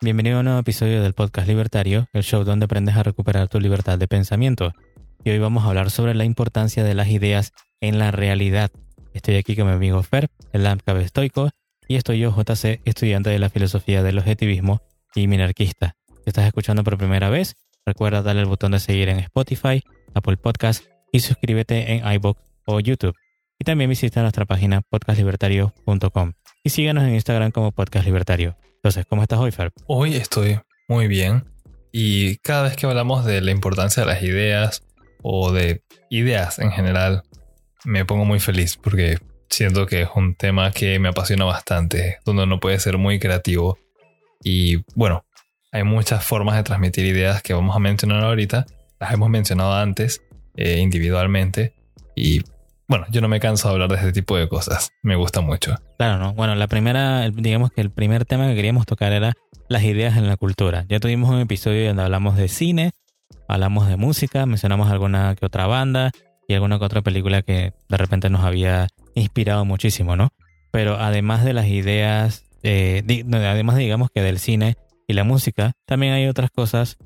Bienvenido 0.00 0.36
a 0.36 0.40
un 0.40 0.44
nuevo 0.44 0.60
episodio 0.60 1.02
del 1.02 1.14
podcast 1.14 1.48
Libertario, 1.48 2.06
el 2.12 2.22
show 2.22 2.44
donde 2.44 2.66
aprendes 2.66 2.96
a 2.96 3.02
recuperar 3.02 3.48
tu 3.48 3.58
libertad 3.60 3.98
de 3.98 4.06
pensamiento. 4.06 4.72
Y 5.24 5.30
hoy 5.30 5.38
vamos 5.38 5.64
a 5.64 5.68
hablar 5.68 5.90
sobre 5.90 6.14
la 6.14 6.24
importancia 6.24 6.84
de 6.84 6.94
las 6.94 7.08
ideas 7.08 7.52
en 7.80 7.98
la 7.98 8.10
realidad. 8.10 8.70
Estoy 9.14 9.36
aquí 9.36 9.56
con 9.56 9.66
mi 9.66 9.72
amigo 9.72 10.02
Fer, 10.02 10.28
el 10.52 10.66
AMCAB 10.66 10.98
estoico, 10.98 11.50
y 11.88 11.96
estoy 11.96 12.20
yo, 12.20 12.30
JC, 12.30 12.80
estudiante 12.84 13.30
de 13.30 13.38
la 13.38 13.50
filosofía 13.50 14.02
del 14.02 14.18
objetivismo 14.18 14.82
y 15.14 15.26
minarquista. 15.26 15.96
Si 16.08 16.24
estás 16.26 16.46
escuchando 16.46 16.84
por 16.84 16.98
primera 16.98 17.30
vez, 17.30 17.56
recuerda 17.84 18.22
darle 18.22 18.42
el 18.42 18.48
botón 18.48 18.72
de 18.72 18.80
seguir 18.80 19.08
en 19.08 19.18
Spotify, 19.18 19.82
Apple 20.14 20.36
Podcast 20.36 20.84
y 21.10 21.20
suscríbete 21.20 21.94
en 21.94 22.06
iBox 22.12 22.40
o 22.66 22.80
YouTube. 22.80 23.14
Y 23.60 23.64
también 23.64 23.90
visita 23.90 24.22
nuestra 24.22 24.44
página 24.44 24.82
podcastlibertario.com 24.82 26.32
y 26.62 26.70
síganos 26.70 27.02
en 27.02 27.14
Instagram 27.14 27.50
como 27.50 27.72
Podcast 27.72 28.06
Libertario. 28.06 28.56
Entonces, 28.76 29.04
¿cómo 29.04 29.22
estás 29.22 29.40
hoy, 29.40 29.50
Fer? 29.50 29.72
Hoy 29.88 30.14
estoy 30.14 30.60
muy 30.86 31.08
bien 31.08 31.44
y 31.90 32.36
cada 32.36 32.62
vez 32.62 32.76
que 32.76 32.86
hablamos 32.86 33.24
de 33.24 33.40
la 33.40 33.50
importancia 33.50 34.04
de 34.04 34.08
las 34.08 34.22
ideas 34.22 34.84
o 35.22 35.50
de 35.50 35.82
ideas 36.08 36.60
en 36.60 36.70
general, 36.70 37.24
me 37.84 38.04
pongo 38.04 38.24
muy 38.24 38.38
feliz 38.38 38.76
porque 38.76 39.18
siento 39.50 39.86
que 39.86 40.02
es 40.02 40.08
un 40.14 40.36
tema 40.36 40.70
que 40.70 41.00
me 41.00 41.08
apasiona 41.08 41.44
bastante, 41.44 42.18
donde 42.24 42.44
uno 42.44 42.60
puede 42.60 42.78
ser 42.78 42.96
muy 42.96 43.18
creativo 43.18 43.76
y 44.40 44.84
bueno, 44.94 45.24
hay 45.72 45.82
muchas 45.82 46.24
formas 46.24 46.54
de 46.54 46.62
transmitir 46.62 47.04
ideas 47.06 47.42
que 47.42 47.54
vamos 47.54 47.74
a 47.74 47.80
mencionar 47.80 48.22
ahorita, 48.22 48.66
las 49.00 49.12
hemos 49.12 49.30
mencionado 49.30 49.74
antes 49.74 50.22
eh, 50.54 50.78
individualmente 50.78 51.74
y 52.14 52.42
bueno, 52.88 53.06
yo 53.10 53.20
no 53.20 53.28
me 53.28 53.38
canso 53.38 53.68
de 53.68 53.74
hablar 53.74 53.90
de 53.90 53.96
este 53.96 54.12
tipo 54.12 54.36
de 54.36 54.48
cosas. 54.48 54.92
Me 55.02 55.14
gusta 55.14 55.42
mucho. 55.42 55.76
Claro, 55.98 56.18
¿no? 56.18 56.32
Bueno, 56.32 56.54
la 56.54 56.66
primera, 56.66 57.28
digamos 57.30 57.70
que 57.70 57.82
el 57.82 57.90
primer 57.90 58.24
tema 58.24 58.48
que 58.48 58.54
queríamos 58.54 58.86
tocar 58.86 59.12
era 59.12 59.34
las 59.68 59.82
ideas 59.82 60.16
en 60.16 60.26
la 60.26 60.38
cultura. 60.38 60.86
Ya 60.88 60.98
tuvimos 60.98 61.28
un 61.28 61.40
episodio 61.40 61.86
donde 61.86 62.02
hablamos 62.02 62.36
de 62.36 62.48
cine, 62.48 62.92
hablamos 63.46 63.88
de 63.88 63.96
música, 63.96 64.46
mencionamos 64.46 64.90
alguna 64.90 65.36
que 65.36 65.44
otra 65.44 65.66
banda 65.66 66.12
y 66.48 66.54
alguna 66.54 66.78
que 66.78 66.86
otra 66.86 67.02
película 67.02 67.42
que 67.42 67.74
de 67.88 67.96
repente 67.98 68.30
nos 68.30 68.42
había 68.42 68.88
inspirado 69.14 69.66
muchísimo, 69.66 70.16
¿no? 70.16 70.30
Pero 70.70 70.96
además 70.96 71.44
de 71.44 71.52
las 71.52 71.66
ideas, 71.66 72.44
eh, 72.62 73.02
además 73.30 73.76
digamos 73.76 74.10
que 74.10 74.22
del 74.22 74.38
cine 74.38 74.76
y 75.06 75.12
la 75.12 75.24
música, 75.24 75.72
también 75.84 76.14
hay 76.14 76.26
otras 76.26 76.50
cosas 76.50 76.96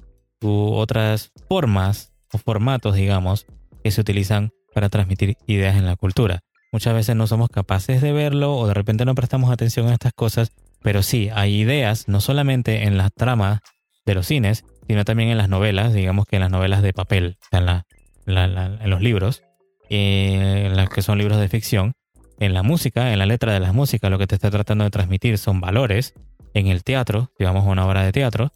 u 0.41 0.75
otras 0.75 1.33
formas 1.49 2.12
o 2.33 2.39
formatos, 2.39 2.95
digamos, 2.95 3.47
que 3.83 3.91
se 3.91 4.01
utilizan 4.01 4.53
para 4.75 4.89
transmitir 4.89 5.37
ideas 5.47 5.77
en 5.77 5.87
la 5.87 5.97
cultura. 5.97 6.41
Muchas 6.73 6.95
veces 6.95 7.17
no 7.17 7.27
somos 7.27 7.51
capaces 7.51 8.01
de 8.01 8.12
verlo 8.12 8.56
o 8.56 8.67
de 8.67 8.75
repente 8.75 9.05
no 9.05 9.15
prestamos 9.15 9.51
atención 9.51 9.89
a 9.89 9.92
estas 9.92 10.12
cosas, 10.15 10.53
pero 10.81 11.03
sí, 11.03 11.28
hay 11.34 11.61
ideas 11.61 12.09
no 12.09 12.20
solamente 12.20 12.84
en 12.84 12.97
las 12.97 13.12
tramas 13.12 13.61
de 14.06 14.15
los 14.15 14.27
cines, 14.27 14.65
sino 14.89 15.05
también 15.05 15.28
en 15.28 15.39
las 15.39 15.48
novelas, 15.48 15.93
digamos 15.93 16.27
que 16.27 16.37
en 16.37 16.43
las 16.43 16.50
novelas 16.50 16.83
de 16.83 16.93
papel, 16.93 17.37
en, 17.50 18.91
los 18.91 19.00
libros, 19.00 19.43
eh, 19.91 20.65
en 20.67 20.77
los 20.77 20.89
que 20.89 21.03
son 21.03 21.19
libros 21.19 21.39
de 21.39 21.48
ficción, 21.48 21.93
en 22.41 22.55
la 22.55 22.62
música, 22.62 23.12
en 23.12 23.19
la 23.19 23.27
letra 23.27 23.53
de 23.53 23.61
las 23.61 23.75
músicas, 23.75 24.11
lo 24.11 24.19
que 24.19 24.27
te 24.27 24.34
está 24.34 24.50
tratando 24.50 24.84
de 24.84 24.91
transmitir 24.91 25.39
son 25.39 25.61
valores, 25.61 26.15
en 26.55 26.67
el 26.67 26.84
teatro, 26.84 27.31
digamos 27.39 27.67
una 27.67 27.87
obra 27.87 28.03
de 28.03 28.12
teatro, 28.12 28.50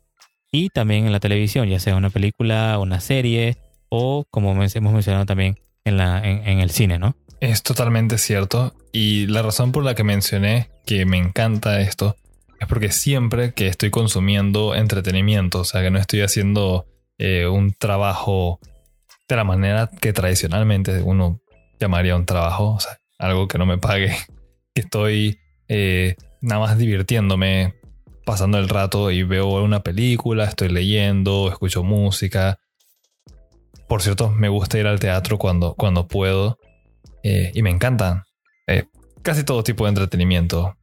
y 0.50 0.70
también 0.70 1.06
en 1.06 1.12
la 1.12 1.20
televisión, 1.20 1.68
ya 1.68 1.78
sea 1.78 1.96
una 1.96 2.10
película, 2.10 2.78
una 2.78 3.00
serie, 3.00 3.56
o 3.88 4.24
como 4.30 4.50
hemos 4.52 4.92
mencionado 4.92 5.26
también 5.26 5.56
en, 5.86 5.96
la, 5.96 6.22
en, 6.22 6.60
el 6.60 6.70
cine, 6.70 6.98
¿no? 6.98 7.16
Es 7.40 7.62
totalmente 7.62 8.18
cierto. 8.18 8.74
Y 8.92 9.26
la 9.28 9.42
razón 9.42 9.72
por 9.72 9.84
la 9.84 9.94
que 9.94 10.04
mencioné 10.04 10.68
que 10.84 11.06
me 11.06 11.16
encanta 11.16 11.80
esto 11.80 12.16
es 12.60 12.66
porque 12.66 12.90
siempre 12.90 13.52
que 13.52 13.68
estoy 13.68 13.90
consumiendo 13.90 14.74
entretenimiento, 14.74 15.60
o 15.60 15.64
sea, 15.64 15.82
que 15.82 15.90
no 15.90 15.98
estoy 15.98 16.22
haciendo 16.22 16.86
eh, 17.18 17.46
un 17.46 17.72
trabajo 17.72 18.58
de 19.28 19.36
la 19.36 19.44
manera 19.44 19.88
que 20.00 20.12
tradicionalmente 20.12 21.02
uno 21.02 21.40
llamaría 21.78 22.16
un 22.16 22.26
trabajo, 22.26 22.74
o 22.74 22.80
sea, 22.80 22.98
algo 23.18 23.46
que 23.46 23.58
no 23.58 23.66
me 23.66 23.78
pague, 23.78 24.16
que 24.74 24.80
estoy 24.82 25.38
eh, 25.68 26.16
nada 26.40 26.60
más 26.60 26.78
divirtiéndome, 26.78 27.74
pasando 28.24 28.58
el 28.58 28.68
rato 28.68 29.12
y 29.12 29.22
veo 29.22 29.62
una 29.62 29.84
película, 29.84 30.44
estoy 30.46 30.68
leyendo, 30.68 31.48
escucho 31.48 31.84
música, 31.84 32.58
por 33.88 34.02
cierto, 34.02 34.30
me 34.30 34.48
gusta 34.48 34.78
ir 34.78 34.86
al 34.86 35.00
teatro 35.00 35.38
cuando, 35.38 35.74
cuando 35.74 36.06
puedo 36.06 36.58
eh, 37.22 37.52
y 37.54 37.62
me 37.62 37.70
encantan 37.70 38.24
eh, 38.66 38.84
casi 39.22 39.44
todo 39.44 39.62
tipo 39.62 39.84
de 39.84 39.90
entretenimiento. 39.90 40.76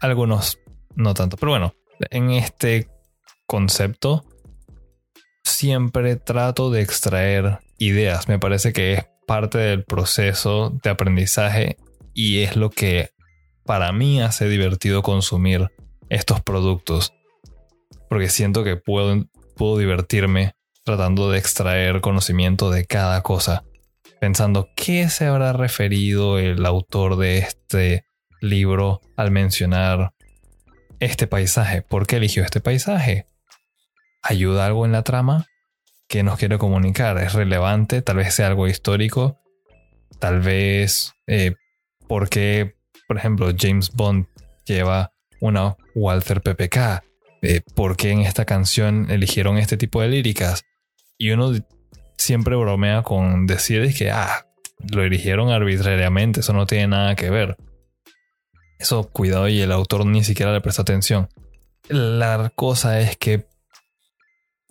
Algunos 0.00 0.58
no 0.94 1.14
tanto, 1.14 1.36
pero 1.36 1.52
bueno, 1.52 1.74
en 2.10 2.30
este 2.30 2.88
concepto 3.46 4.24
siempre 5.44 6.16
trato 6.16 6.70
de 6.70 6.82
extraer 6.82 7.58
ideas. 7.78 8.28
Me 8.28 8.38
parece 8.38 8.72
que 8.72 8.94
es 8.94 9.06
parte 9.26 9.58
del 9.58 9.84
proceso 9.84 10.76
de 10.82 10.90
aprendizaje 10.90 11.76
y 12.14 12.40
es 12.40 12.56
lo 12.56 12.70
que 12.70 13.10
para 13.64 13.92
mí 13.92 14.20
hace 14.20 14.48
divertido 14.48 15.02
consumir 15.02 15.68
estos 16.08 16.40
productos. 16.40 17.12
Porque 18.08 18.28
siento 18.28 18.64
que 18.64 18.76
puedo, 18.76 19.26
puedo 19.56 19.78
divertirme 19.78 20.54
tratando 20.88 21.30
de 21.30 21.38
extraer 21.38 22.00
conocimiento 22.00 22.70
de 22.70 22.86
cada 22.86 23.20
cosa, 23.20 23.62
pensando 24.20 24.70
qué 24.74 25.10
se 25.10 25.26
habrá 25.26 25.52
referido 25.52 26.38
el 26.38 26.64
autor 26.64 27.16
de 27.18 27.40
este 27.40 28.06
libro 28.40 29.02
al 29.14 29.30
mencionar 29.30 30.14
este 30.98 31.26
paisaje, 31.26 31.82
por 31.82 32.06
qué 32.06 32.16
eligió 32.16 32.42
este 32.42 32.62
paisaje, 32.62 33.26
ayuda 34.22 34.64
algo 34.64 34.86
en 34.86 34.92
la 34.92 35.02
trama, 35.02 35.44
qué 36.08 36.22
nos 36.22 36.38
quiere 36.38 36.56
comunicar, 36.56 37.18
es 37.18 37.34
relevante, 37.34 38.00
tal 38.00 38.16
vez 38.16 38.32
sea 38.34 38.46
algo 38.46 38.66
histórico, 38.66 39.38
tal 40.18 40.40
vez 40.40 41.12
eh, 41.26 41.52
por 42.08 42.30
qué, 42.30 42.76
por 43.06 43.18
ejemplo, 43.18 43.52
James 43.54 43.90
Bond 43.92 44.24
lleva 44.64 45.12
una 45.42 45.76
Walter 45.94 46.40
PPK, 46.40 47.04
eh, 47.42 47.60
por 47.74 47.98
qué 47.98 48.10
en 48.10 48.20
esta 48.20 48.46
canción 48.46 49.10
eligieron 49.10 49.58
este 49.58 49.76
tipo 49.76 50.00
de 50.00 50.08
líricas, 50.08 50.64
y 51.18 51.32
uno 51.32 51.52
siempre 52.16 52.56
bromea 52.56 53.02
con 53.02 53.46
decir 53.46 53.92
que, 53.94 54.10
ah, 54.10 54.46
lo 54.90 55.02
eligieron 55.02 55.50
arbitrariamente, 55.50 56.40
eso 56.40 56.52
no 56.52 56.66
tiene 56.66 56.88
nada 56.88 57.16
que 57.16 57.30
ver. 57.30 57.56
Eso, 58.78 59.10
cuidado, 59.10 59.48
y 59.48 59.60
el 59.60 59.72
autor 59.72 60.06
ni 60.06 60.22
siquiera 60.22 60.52
le 60.52 60.60
presta 60.60 60.82
atención. 60.82 61.28
La 61.88 62.52
cosa 62.54 63.00
es 63.00 63.16
que 63.16 63.48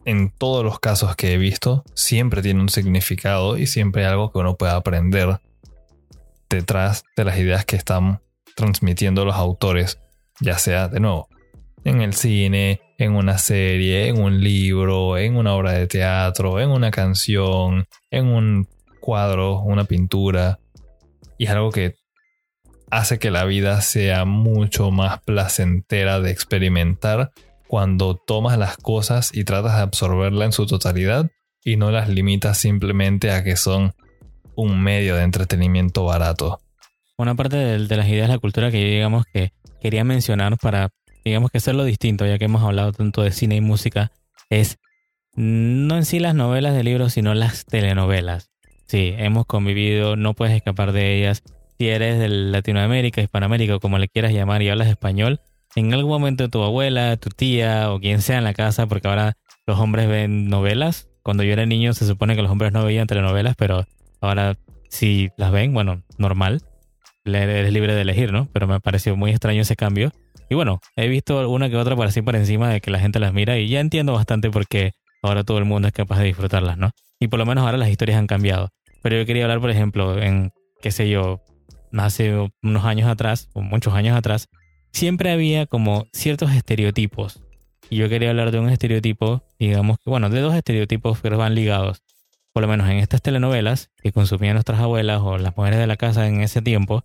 en 0.06 0.30
todos 0.30 0.63
los 0.63 0.80
casos 0.80 1.18
que 1.18 1.34
he 1.34 1.38
visto, 1.38 1.84
siempre 1.94 2.41
tiene 2.41 2.62
un 2.62 2.69
significado 2.69 3.58
y 3.58 3.68
siempre 3.68 4.06
hay 4.06 4.12
algo 4.12 4.31
que 4.31 4.40
uno 4.40 4.56
puede 4.56 4.72
aprender 4.72 5.41
detrás 6.50 7.03
de 7.18 7.25
las 7.25 7.38
ideas 7.38 7.66
que 7.66 7.75
están 7.75 8.22
transmitiendo 8.56 9.25
los 9.25 9.35
autores, 9.35 10.00
ya 10.40 10.58
sea 10.58 10.88
de 10.88 11.02
nuevo 11.02 11.28
en 11.83 12.01
el 12.01 12.13
cine, 12.13 12.81
en 12.97 13.15
una 13.15 13.38
serie, 13.38 14.07
en 14.07 14.21
un 14.21 14.41
libro, 14.41 15.17
en 15.17 15.35
una 15.38 15.53
obra 15.53 15.73
de 15.73 15.88
teatro, 15.88 16.59
en 16.59 16.69
una 16.69 16.91
canción, 16.91 17.88
en 18.11 18.27
un 18.27 18.67
cuadro, 18.99 19.59
una 19.61 19.85
pintura. 19.85 20.59
Y 21.37 21.45
es 21.45 21.51
algo 21.51 21.71
que 21.71 21.95
hace 22.89 23.19
que 23.19 23.31
la 23.31 23.45
vida 23.45 23.81
sea 23.81 24.25
mucho 24.25 24.91
más 24.91 25.21
placentera 25.21 26.19
de 26.19 26.31
experimentar 26.31 27.31
cuando 27.67 28.16
tomas 28.16 28.57
las 28.57 28.77
cosas 28.77 29.31
y 29.33 29.43
tratas 29.43 29.75
de 29.75 29.81
absorberla 29.81 30.45
en 30.45 30.51
su 30.51 30.66
totalidad 30.66 31.29
y 31.63 31.75
no 31.75 31.91
las 31.91 32.07
limitas 32.07 32.57
simplemente 32.57 33.31
a 33.31 33.43
que 33.43 33.57
son 33.57 33.93
un 34.55 34.81
medio 34.81 35.16
de 35.16 35.23
entretenimiento 35.23 36.05
barato. 36.05 36.61
Una 37.17 37.35
parte 37.35 37.57
de, 37.57 37.79
las 37.79 38.07
ideas 38.07 38.27
de 38.27 38.35
la 38.35 38.39
cultura 38.39 38.71
que 38.71 38.81
yo 38.81 38.87
digamos 38.87 39.25
que 39.33 39.51
quería 39.81 40.03
mencionar 40.03 40.57
para 40.57 40.89
digamos 41.27 41.51
que 41.51 41.59
hacerlo 41.59 41.84
distinto, 41.84 42.25
ya 42.25 42.37
que 42.37 42.46
hemos 42.46 42.63
hablado 42.63 42.91
tanto 42.91 43.22
de 43.22 43.31
cine 43.31 43.55
y 43.55 43.61
música, 43.61 44.11
es 44.49 44.79
no 45.35 45.97
en 45.97 46.05
sí 46.05 46.19
las 46.19 46.34
novelas 46.34 46.75
de 46.75 46.84
libros, 46.84 47.13
sino 47.13 47.34
las 47.35 47.66
telenovelas. 47.66 48.49
Sí, 48.87 49.13
hemos 49.17 49.46
convivido, 49.46 50.16
no 50.16 50.34
puedes 50.34 50.55
escapar 50.55 50.93
de 50.93 51.16
ellas. 51.17 51.43
Si 51.78 51.87
eres 51.90 52.17
de 52.17 52.29
Latinoamérica, 52.29 53.22
Hispanoamérica, 53.22 53.79
como 53.79 53.99
le 53.99 54.07
quieras 54.07 54.34
llamar 54.34 54.61
y 54.63 54.69
hablas 54.69 54.87
español, 54.87 55.41
en 55.75 55.93
algún 55.93 56.11
momento 56.11 56.49
tu 56.49 56.63
abuela, 56.63 57.17
tu 57.17 57.29
tía 57.29 57.91
o 57.91 57.99
quien 57.99 58.22
sea 58.22 58.40
en 58.40 58.46
la 58.46 58.55
casa, 58.55 58.87
porque 58.87 59.07
ahora 59.07 59.37
los 59.67 59.79
hombres 59.79 60.07
ven 60.07 60.49
novelas. 60.49 61.07
Cuando 61.22 61.43
yo 61.43 61.53
era 61.53 61.66
niño 61.66 61.93
se 61.93 62.07
supone 62.07 62.35
que 62.35 62.41
los 62.41 62.49
hombres 62.49 62.72
no 62.72 62.84
veían 62.84 63.05
telenovelas, 63.05 63.55
pero 63.55 63.85
ahora 64.22 64.57
si 64.90 65.29
las 65.37 65.52
ven, 65.52 65.73
bueno, 65.73 66.02
normal. 66.17 66.63
Eres 67.25 67.73
libre 67.73 67.93
de 67.93 68.02
elegir, 68.02 68.31
¿no? 68.31 68.47
Pero 68.53 68.67
me 68.67 68.79
pareció 68.79 69.16
muy 69.17 69.31
extraño 69.31 69.61
ese 69.61 69.75
cambio. 69.75 70.13
Y 70.49 70.55
bueno, 70.55 70.79
he 70.96 71.08
visto 71.08 71.49
una 71.49 71.70
que 71.70 71.76
otra 71.76 71.96
por 71.96 72.08
así 72.08 72.22
por 72.22 72.35
encima 72.35 72.70
de 72.70 72.82
que 72.82 72.91
la 72.91 72.99
gente 72.99 73.20
las 73.20 73.34
mira 73.34 73.58
y 73.58 73.67
ya 73.67 73.79
entiendo 73.79 74.14
bastante 74.14 74.49
por 74.49 74.67
qué 74.67 74.94
ahora 75.22 75.44
todo 75.44 75.58
el 75.58 75.66
mundo 75.66 75.88
es 75.88 75.94
capaz 75.94 76.20
de 76.20 76.26
disfrutarlas, 76.26 76.78
¿no? 76.78 76.91
Y 77.20 77.28
por 77.28 77.40
lo 77.40 77.46
menos 77.46 77.66
ahora 77.66 77.78
las 77.78 77.90
historias 77.90 78.17
han 78.17 78.28
cambiado. 78.28 78.70
Pero 79.02 79.17
yo 79.17 79.26
quería 79.26 79.44
hablar, 79.44 79.59
por 79.59 79.70
ejemplo, 79.70 80.22
en, 80.22 80.52
qué 80.82 80.91
sé 80.91 81.09
yo, 81.09 81.41
hace 81.94 82.49
unos 82.61 82.85
años 82.85 83.09
atrás, 83.09 83.49
o 83.53 83.61
muchos 83.61 83.94
años 83.94 84.16
atrás, 84.17 84.47
siempre 84.91 85.32
había 85.32 85.66
como 85.66 86.05
ciertos 86.14 86.52
estereotipos. 86.52 87.41
Y 87.90 87.97
yo 87.97 88.09
quería 88.09 88.29
hablar 88.29 88.52
de 88.52 88.59
un 88.59 88.70
estereotipo, 88.70 89.43
digamos 89.59 89.97
que, 90.00 90.09
bueno, 90.09 90.29
de 90.29 90.41
dos 90.41 90.55
estereotipos 90.55 91.22
que 91.22 91.29
van 91.29 91.55
ligados. 91.55 92.02
Por 92.53 92.61
lo 92.64 92.67
menos 92.67 92.90
en 92.90 92.97
estas 92.97 93.22
telenovelas 93.22 93.90
que 94.02 94.11
consumían 94.11 94.55
nuestras 94.55 94.79
abuelas 94.79 95.22
o 95.22 95.38
las 95.38 95.55
mujeres 95.55 95.79
de 95.79 95.88
la 95.88 95.96
casa 95.96 96.28
en 96.28 96.41
ese 96.41 96.61
tiempo, 96.61 97.03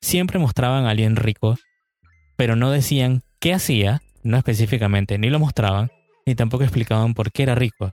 siempre 0.00 0.38
mostraban 0.38 0.86
a 0.86 0.90
alguien 0.90 1.16
rico, 1.16 1.56
pero 2.36 2.56
no 2.56 2.70
decían 2.70 3.22
qué 3.40 3.54
hacía, 3.54 4.02
no 4.22 4.36
específicamente, 4.36 5.18
ni 5.18 5.30
lo 5.30 5.38
mostraban, 5.38 5.90
ni 6.26 6.34
tampoco 6.34 6.64
explicaban 6.64 7.14
por 7.14 7.32
qué 7.32 7.44
era 7.44 7.54
rico. 7.54 7.92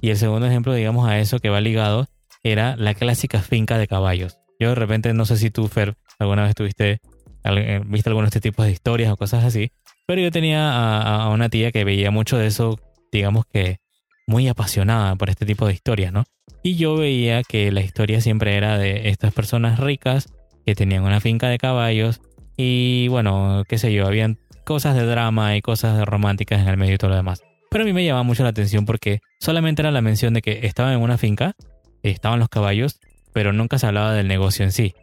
Y 0.00 0.10
el 0.10 0.16
segundo 0.16 0.46
ejemplo, 0.46 0.74
digamos, 0.74 1.08
a 1.08 1.18
eso 1.18 1.38
que 1.38 1.50
va 1.50 1.60
ligado, 1.60 2.06
era 2.42 2.76
la 2.76 2.94
clásica 2.94 3.40
finca 3.40 3.78
de 3.78 3.88
caballos. 3.88 4.38
Yo 4.60 4.70
de 4.70 4.74
repente, 4.74 5.12
no 5.12 5.24
sé 5.24 5.36
si 5.36 5.50
tú, 5.50 5.68
Fer, 5.68 5.96
alguna 6.18 6.44
vez 6.44 6.54
tuviste, 6.54 7.00
eh, 7.44 7.80
viste 7.86 8.08
algunos 8.08 8.30
de 8.30 8.38
este 8.38 8.48
tipo 8.48 8.62
de 8.62 8.70
historias 8.70 9.12
o 9.12 9.16
cosas 9.16 9.44
así, 9.44 9.72
pero 10.06 10.22
yo 10.22 10.30
tenía 10.30 11.00
a, 11.00 11.28
una 11.30 11.48
tía 11.48 11.72
que 11.72 11.84
veía 11.84 12.10
mucho 12.10 12.38
de 12.38 12.46
eso, 12.46 12.78
digamos 13.10 13.44
que 13.46 13.78
muy 14.26 14.48
apasionada 14.48 15.16
por 15.16 15.30
este 15.30 15.46
tipo 15.46 15.66
de 15.66 15.74
historias, 15.74 16.12
¿no? 16.12 16.24
Y 16.62 16.76
yo 16.76 16.96
veía 16.96 17.42
que 17.42 17.70
la 17.72 17.80
historia 17.80 18.20
siempre 18.20 18.56
era 18.56 18.78
de 18.78 19.08
estas 19.08 19.32
personas 19.32 19.78
ricas 19.78 20.28
que 20.64 20.74
tenían 20.74 21.04
una 21.04 21.20
finca 21.20 21.48
de 21.48 21.58
caballos 21.58 22.20
y 22.56 23.08
bueno, 23.08 23.64
qué 23.68 23.78
sé 23.78 23.92
yo, 23.92 24.06
habían 24.06 24.38
cosas 24.64 24.96
de 24.96 25.04
drama 25.04 25.56
y 25.56 25.62
cosas 25.62 26.04
románticas 26.04 26.60
en 26.60 26.68
el 26.68 26.76
medio 26.76 26.94
y 26.94 26.98
todo 26.98 27.10
lo 27.10 27.16
demás. 27.16 27.42
Pero 27.70 27.82
a 27.82 27.86
mí 27.86 27.92
me 27.92 28.04
llamaba 28.04 28.22
mucho 28.22 28.42
la 28.42 28.50
atención 28.50 28.86
porque 28.86 29.20
solamente 29.40 29.82
era 29.82 29.90
la 29.90 30.00
mención 30.00 30.34
de 30.34 30.42
que 30.42 30.66
estaban 30.66 30.92
en 30.92 31.00
una 31.00 31.18
finca, 31.18 31.54
estaban 32.02 32.38
los 32.38 32.48
caballos, 32.48 32.98
pero 33.32 33.52
nunca 33.52 33.78
se 33.78 33.86
hablaba 33.86 34.12
del 34.12 34.28
negocio 34.28 34.64
en 34.64 34.72
sí. 34.72 34.94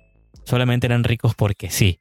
Solamente 0.46 0.88
eran 0.88 1.04
ricos 1.04 1.36
porque 1.36 1.70
sí. 1.70 2.00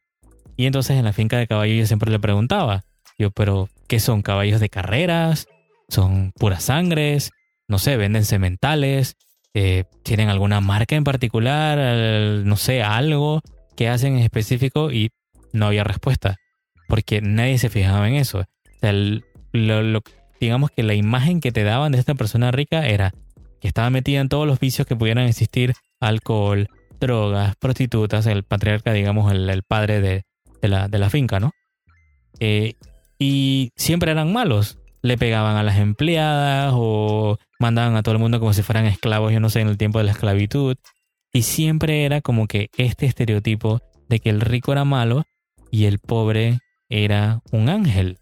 Y 0.57 0.67
entonces 0.67 0.97
en 0.97 1.05
la 1.05 1.13
finca 1.13 1.39
de 1.39 1.47
caballos 1.47 1.79
yo 1.79 1.87
siempre 1.87 2.11
le 2.11 2.19
preguntaba, 2.19 2.85
yo, 3.19 3.31
pero 3.31 3.69
¿qué 3.89 4.01
son 4.01 4.23
caballos 4.23 4.61
de 4.61 4.69
carreras? 4.69 5.47
¿Son 5.89 6.33
puras 6.33 6.65
sangres? 6.65 7.31
No 7.69 7.79
sé, 7.79 7.97
venden 7.97 8.25
cementales, 8.25 9.17
eh, 9.55 9.85
tienen 10.03 10.29
alguna 10.29 10.61
marca 10.61 10.97
en 10.97 11.05
particular, 11.05 11.79
no 12.45 12.57
sé, 12.57 12.83
algo 12.83 13.41
que 13.77 13.89
hacen 13.89 14.17
en 14.17 14.25
específico 14.25 14.91
y 14.91 15.11
no 15.53 15.67
había 15.67 15.85
respuesta, 15.85 16.39
porque 16.89 17.21
nadie 17.21 17.59
se 17.59 17.71
fijaba 17.71 18.09
en 18.09 18.15
eso. 18.15 18.45
digamos 20.41 20.71
que 20.71 20.83
la 20.83 20.95
imagen 20.95 21.41
que 21.41 21.53
te 21.53 21.63
daban 21.63 21.93
de 21.93 21.99
esta 21.99 22.15
persona 22.15 22.51
rica 22.51 22.87
era 22.87 23.13
que 23.61 23.69
estaba 23.69 23.91
metida 23.91 24.21
en 24.21 24.29
todos 24.29 24.47
los 24.47 24.59
vicios 24.59 24.87
que 24.87 24.97
pudieran 24.97 25.27
existir, 25.27 25.75
alcohol, 26.01 26.69
drogas, 26.99 27.55
prostitutas, 27.57 28.27
el 28.27 28.43
patriarca, 28.43 28.93
digamos, 28.93 29.33
el, 29.33 29.63
padre 29.63 30.01
de, 30.01 30.25
la, 30.63 30.89
de, 30.89 30.99
la, 30.99 31.11
finca, 31.11 31.39
¿no? 31.39 31.53
Eh, 32.41 32.75
y 33.19 33.71
siempre 33.77 34.11
eran 34.11 34.33
malos. 34.33 34.79
Le 35.01 35.17
pegaban 35.17 35.57
a 35.57 35.63
las 35.63 35.79
empleadas 35.79 36.73
o 36.77 37.39
mandaban 37.59 37.97
a 37.97 38.03
todo 38.03 38.15
el 38.15 38.21
mundo 38.21 38.41
como 38.41 38.53
si 38.53 38.63
fueran 38.63 38.87
esclavos, 38.87 39.33
yo 39.33 39.41
no 39.41 39.51
sé, 39.51 39.61
en 39.61 39.69
el 39.69 39.79
tiempo 39.79 39.99
de 39.99 40.05
la 40.05 40.13
esclavitud. 40.13 40.77
Y 41.33 41.43
siempre 41.43 42.05
era 42.05 42.21
como 42.21 42.47
que 42.47 42.69
este 42.77 43.07
estereotipo 43.07 43.81
de 44.09 44.21
que 44.21 44.31
el 44.31 44.41
rico 44.41 44.73
era 44.73 44.85
malo 44.85 45.25
y 45.73 45.87
el 45.87 45.99
pobre 45.99 46.61
era 46.89 47.41
un 47.51 47.69
ángel. 47.69 48.19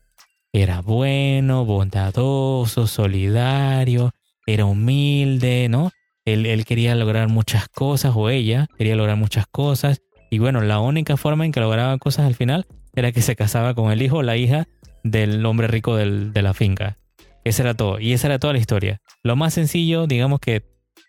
Era 0.52 0.80
bueno, 0.80 1.66
bondadoso, 1.66 2.86
solidario, 2.86 4.12
era 4.46 4.64
humilde, 4.64 5.68
¿no? 5.68 5.90
Él, 6.24 6.46
él, 6.46 6.64
quería 6.64 6.94
lograr 6.94 7.28
muchas 7.28 7.68
cosas, 7.68 8.12
o 8.14 8.30
ella 8.30 8.68
quería 8.78 8.96
lograr 8.96 9.16
muchas 9.16 9.46
cosas. 9.46 10.00
Y 10.30 10.38
bueno, 10.38 10.60
la 10.60 10.80
única 10.80 11.16
forma 11.16 11.44
en 11.44 11.52
que 11.52 11.60
lograba 11.60 11.98
cosas 11.98 12.26
al 12.26 12.34
final 12.34 12.66
era 12.94 13.12
que 13.12 13.20
se 13.20 13.36
casaba 13.36 13.74
con 13.74 13.90
el 13.90 14.00
hijo 14.00 14.18
o 14.18 14.22
la 14.22 14.36
hija 14.36 14.66
del 15.02 15.44
hombre 15.44 15.66
rico 15.66 15.96
de 15.96 16.42
la 16.42 16.54
finca. 16.54 16.98
Ese 17.44 17.62
era 17.62 17.74
todo. 17.74 17.98
Y 17.98 18.12
esa 18.12 18.28
era 18.28 18.38
toda 18.38 18.52
la 18.52 18.58
historia. 18.58 19.00
Lo 19.22 19.34
más 19.34 19.54
sencillo, 19.54 20.06
digamos 20.06 20.40
que 20.40 20.62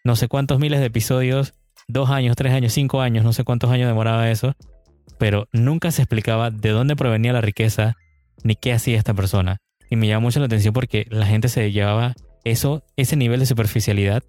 no 0.03 0.15
sé 0.15 0.27
cuántos 0.27 0.59
miles 0.59 0.79
de 0.79 0.87
episodios, 0.87 1.53
dos 1.87 2.09
años, 2.09 2.35
tres 2.35 2.53
años, 2.53 2.73
cinco 2.73 3.01
años, 3.01 3.23
no 3.23 3.33
sé 3.33 3.43
cuántos 3.43 3.69
años 3.69 3.87
demoraba 3.87 4.31
eso, 4.31 4.55
pero 5.21 5.47
nunca 5.51 5.91
se 5.91 6.01
explicaba 6.01 6.49
de 6.49 6.69
dónde 6.69 6.95
provenía 6.95 7.31
la 7.31 7.41
riqueza 7.41 7.95
ni 8.41 8.55
qué 8.55 8.73
hacía 8.73 8.97
esta 8.97 9.13
persona. 9.13 9.57
Y 9.87 9.95
me 9.95 10.07
llama 10.07 10.21
mucho 10.21 10.39
la 10.39 10.47
atención 10.47 10.73
porque 10.73 11.05
la 11.11 11.27
gente 11.27 11.47
se 11.47 11.71
llevaba 11.71 12.15
eso, 12.43 12.83
ese 12.97 13.15
nivel 13.17 13.39
de 13.39 13.45
superficialidad 13.45 14.23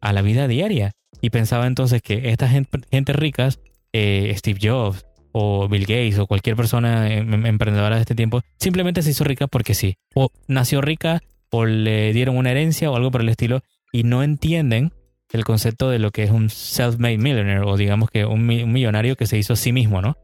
a 0.00 0.14
la 0.14 0.22
vida 0.22 0.48
diaria. 0.48 0.92
Y 1.20 1.28
pensaba 1.28 1.66
entonces 1.66 2.00
que 2.00 2.30
esta 2.30 2.48
gente, 2.48 3.12
ricas, 3.12 3.60
eh, 3.92 4.32
Steve 4.34 4.58
Jobs, 4.62 5.04
o 5.32 5.68
Bill 5.68 5.82
Gates 5.82 6.18
o 6.18 6.26
cualquier 6.26 6.56
persona 6.56 7.12
em, 7.12 7.34
em, 7.34 7.44
emprendedora 7.44 7.96
de 7.96 8.00
este 8.00 8.14
tiempo 8.14 8.40
simplemente 8.58 9.02
se 9.02 9.10
hizo 9.10 9.24
rica 9.24 9.46
porque 9.46 9.74
sí. 9.74 9.96
O 10.14 10.30
nació 10.48 10.80
rica 10.80 11.20
o 11.50 11.66
le 11.66 12.14
dieron 12.14 12.38
una 12.38 12.50
herencia 12.50 12.90
o 12.90 12.96
algo 12.96 13.10
por 13.10 13.20
el 13.20 13.28
estilo 13.28 13.60
y 13.92 14.04
no 14.04 14.22
entienden 14.22 14.90
el 15.32 15.44
concepto 15.44 15.90
de 15.90 15.98
lo 15.98 16.10
que 16.10 16.22
es 16.22 16.30
un 16.30 16.48
self-made 16.48 17.18
millionaire 17.18 17.60
o 17.60 17.76
digamos 17.76 18.10
que 18.10 18.24
un, 18.24 18.46
millonario 18.46 19.16
que 19.16 19.26
se 19.26 19.38
hizo 19.38 19.52
a 19.52 19.56
sí 19.56 19.72
mismo, 19.72 20.00
¿no? 20.00 20.16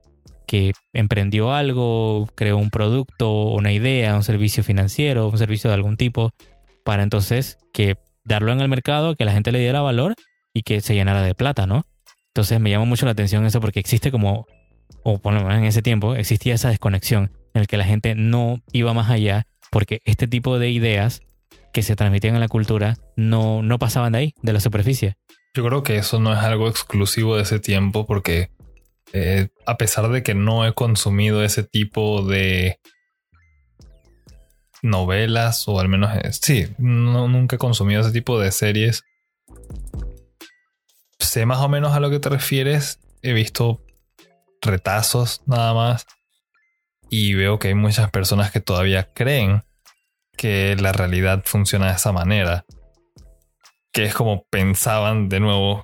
Que 0.47 0.73
emprendió 0.93 1.53
algo, 1.53 2.29
creó 2.35 2.57
un 2.57 2.71
producto, 2.71 3.49
una 3.49 3.73
idea, 3.73 4.15
un 4.15 4.23
servicio 4.23 4.63
financiero, 4.63 5.29
un 5.29 5.39
servicio 5.39 5.69
de 5.69 5.75
algún 5.75 5.97
tipo, 5.97 6.33
para 6.85 7.03
entonces 7.03 7.59
que 7.73 7.97
darlo 8.25 8.53
en 8.53 8.61
el 8.61 8.69
mercado, 8.69 9.17
que 9.17 9.25
la 9.25 9.33
gente 9.33 9.53
le 9.53 9.59
diera 9.59 9.81
valor 9.81 10.15
y 10.55 10.63
que 10.63 10.81
se 10.81 10.95
llenara 10.95 11.23
de 11.23 11.35
plata, 11.35 11.67
¿no? 11.67 11.85
Entonces 12.29 12.61
me 12.61 12.71
llama 12.71 12.85
mucho 12.85 13.07
la 13.07 13.13
atención 13.13 13.45
eso 13.47 13.61
porque 13.61 13.81
existe 13.81 14.11
como 14.11 14.47
o 15.03 15.19
por 15.19 15.33
lo 15.33 15.41
menos 15.41 15.59
en 15.59 15.65
ese 15.65 15.83
tiempo, 15.83 16.15
existía 16.15 16.55
esa 16.55 16.69
desconexión 16.69 17.33
en 17.55 17.61
el 17.61 17.67
que 17.67 17.77
la 17.77 17.85
gente 17.85 18.15
no 18.15 18.61
iba 18.73 18.93
más 18.93 19.11
allá 19.11 19.47
porque 19.71 20.01
este 20.05 20.27
tipo 20.27 20.59
de 20.59 20.71
ideas 20.71 21.23
que 21.73 21.83
se 21.83 21.97
transmitían 21.97 22.35
en 22.35 22.41
la 22.41 22.49
cultura 22.49 22.97
no, 23.17 23.63
no 23.63 23.79
pasaban 23.79 24.13
de 24.13 24.19
ahí, 24.19 24.35
de 24.43 24.53
la 24.53 24.61
superficie. 24.61 25.17
Yo 25.55 25.65
creo 25.65 25.83
que 25.83 25.97
eso 25.97 26.19
no 26.21 26.33
es 26.33 26.41
algo 26.41 26.69
exclusivo 26.69 27.37
de 27.37 27.43
ese 27.43 27.61
tiempo 27.61 28.07
porque 28.07 28.51
eh, 29.13 29.49
a 29.67 29.77
pesar 29.77 30.09
de 30.11 30.23
que 30.23 30.35
no 30.35 30.67
he 30.67 30.75
consumido 30.75 31.45
ese 31.45 31.63
tipo 31.63 32.23
de 32.23 32.81
novelas 34.83 35.69
o 35.69 35.81
al 35.81 35.89
menos 35.89 36.15
eh, 36.17 36.33
sí, 36.33 36.69
nunca 36.79 37.57
he 37.57 37.59
consumido 37.59 38.01
ese 38.01 38.13
tipo 38.13 38.39
de 38.39 38.53
series. 38.53 39.05
Sé 41.19 41.47
más 41.47 41.59
o 41.59 41.69
menos 41.69 41.93
a 41.95 42.01
lo 42.01 42.11
que 42.11 42.21
te 42.21 42.29
refieres. 42.29 43.01
He 43.23 43.33
visto 43.33 43.83
retazos 44.61 45.43
nada 45.47 45.75
más. 45.75 46.07
Y 47.09 47.35
veo 47.35 47.59
que 47.59 47.69
hay 47.69 47.75
muchas 47.75 48.11
personas 48.11 48.51
que 48.51 48.61
todavía 48.61 49.13
creen 49.13 49.63
que 50.37 50.77
la 50.77 50.93
realidad 50.93 51.43
funciona 51.45 51.87
de 51.87 51.97
esa 51.97 52.13
manera. 52.13 52.65
Que 53.93 54.05
es 54.05 54.15
como 54.15 54.45
pensaban 54.51 55.29
de 55.29 55.41
nuevo 55.41 55.83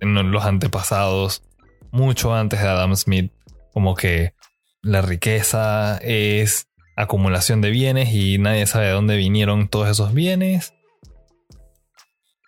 en 0.00 0.30
los 0.30 0.44
antepasados, 0.44 1.42
mucho 1.90 2.34
antes 2.34 2.60
de 2.60 2.68
Adam 2.68 2.94
Smith, 2.96 3.32
como 3.72 3.94
que 3.94 4.34
la 4.82 5.02
riqueza 5.02 5.98
es 5.98 6.68
acumulación 6.96 7.60
de 7.60 7.70
bienes 7.70 8.12
y 8.12 8.38
nadie 8.38 8.66
sabe 8.66 8.86
de 8.86 8.92
dónde 8.92 9.16
vinieron 9.16 9.68
todos 9.68 9.88
esos 9.88 10.12
bienes. 10.14 10.74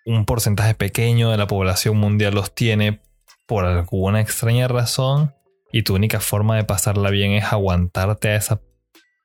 Un 0.05 0.25
porcentaje 0.25 0.73
pequeño 0.73 1.31
de 1.31 1.37
la 1.37 1.47
población 1.47 1.97
mundial 1.97 2.33
los 2.33 2.53
tiene 2.53 3.01
por 3.47 3.65
alguna 3.65 4.21
extraña 4.21 4.67
razón 4.67 5.33
y 5.71 5.83
tu 5.83 5.95
única 5.95 6.19
forma 6.19 6.57
de 6.57 6.63
pasarla 6.63 7.09
bien 7.09 7.31
es 7.31 7.45
aguantarte 7.45 8.29
a 8.29 8.35
esa 8.35 8.61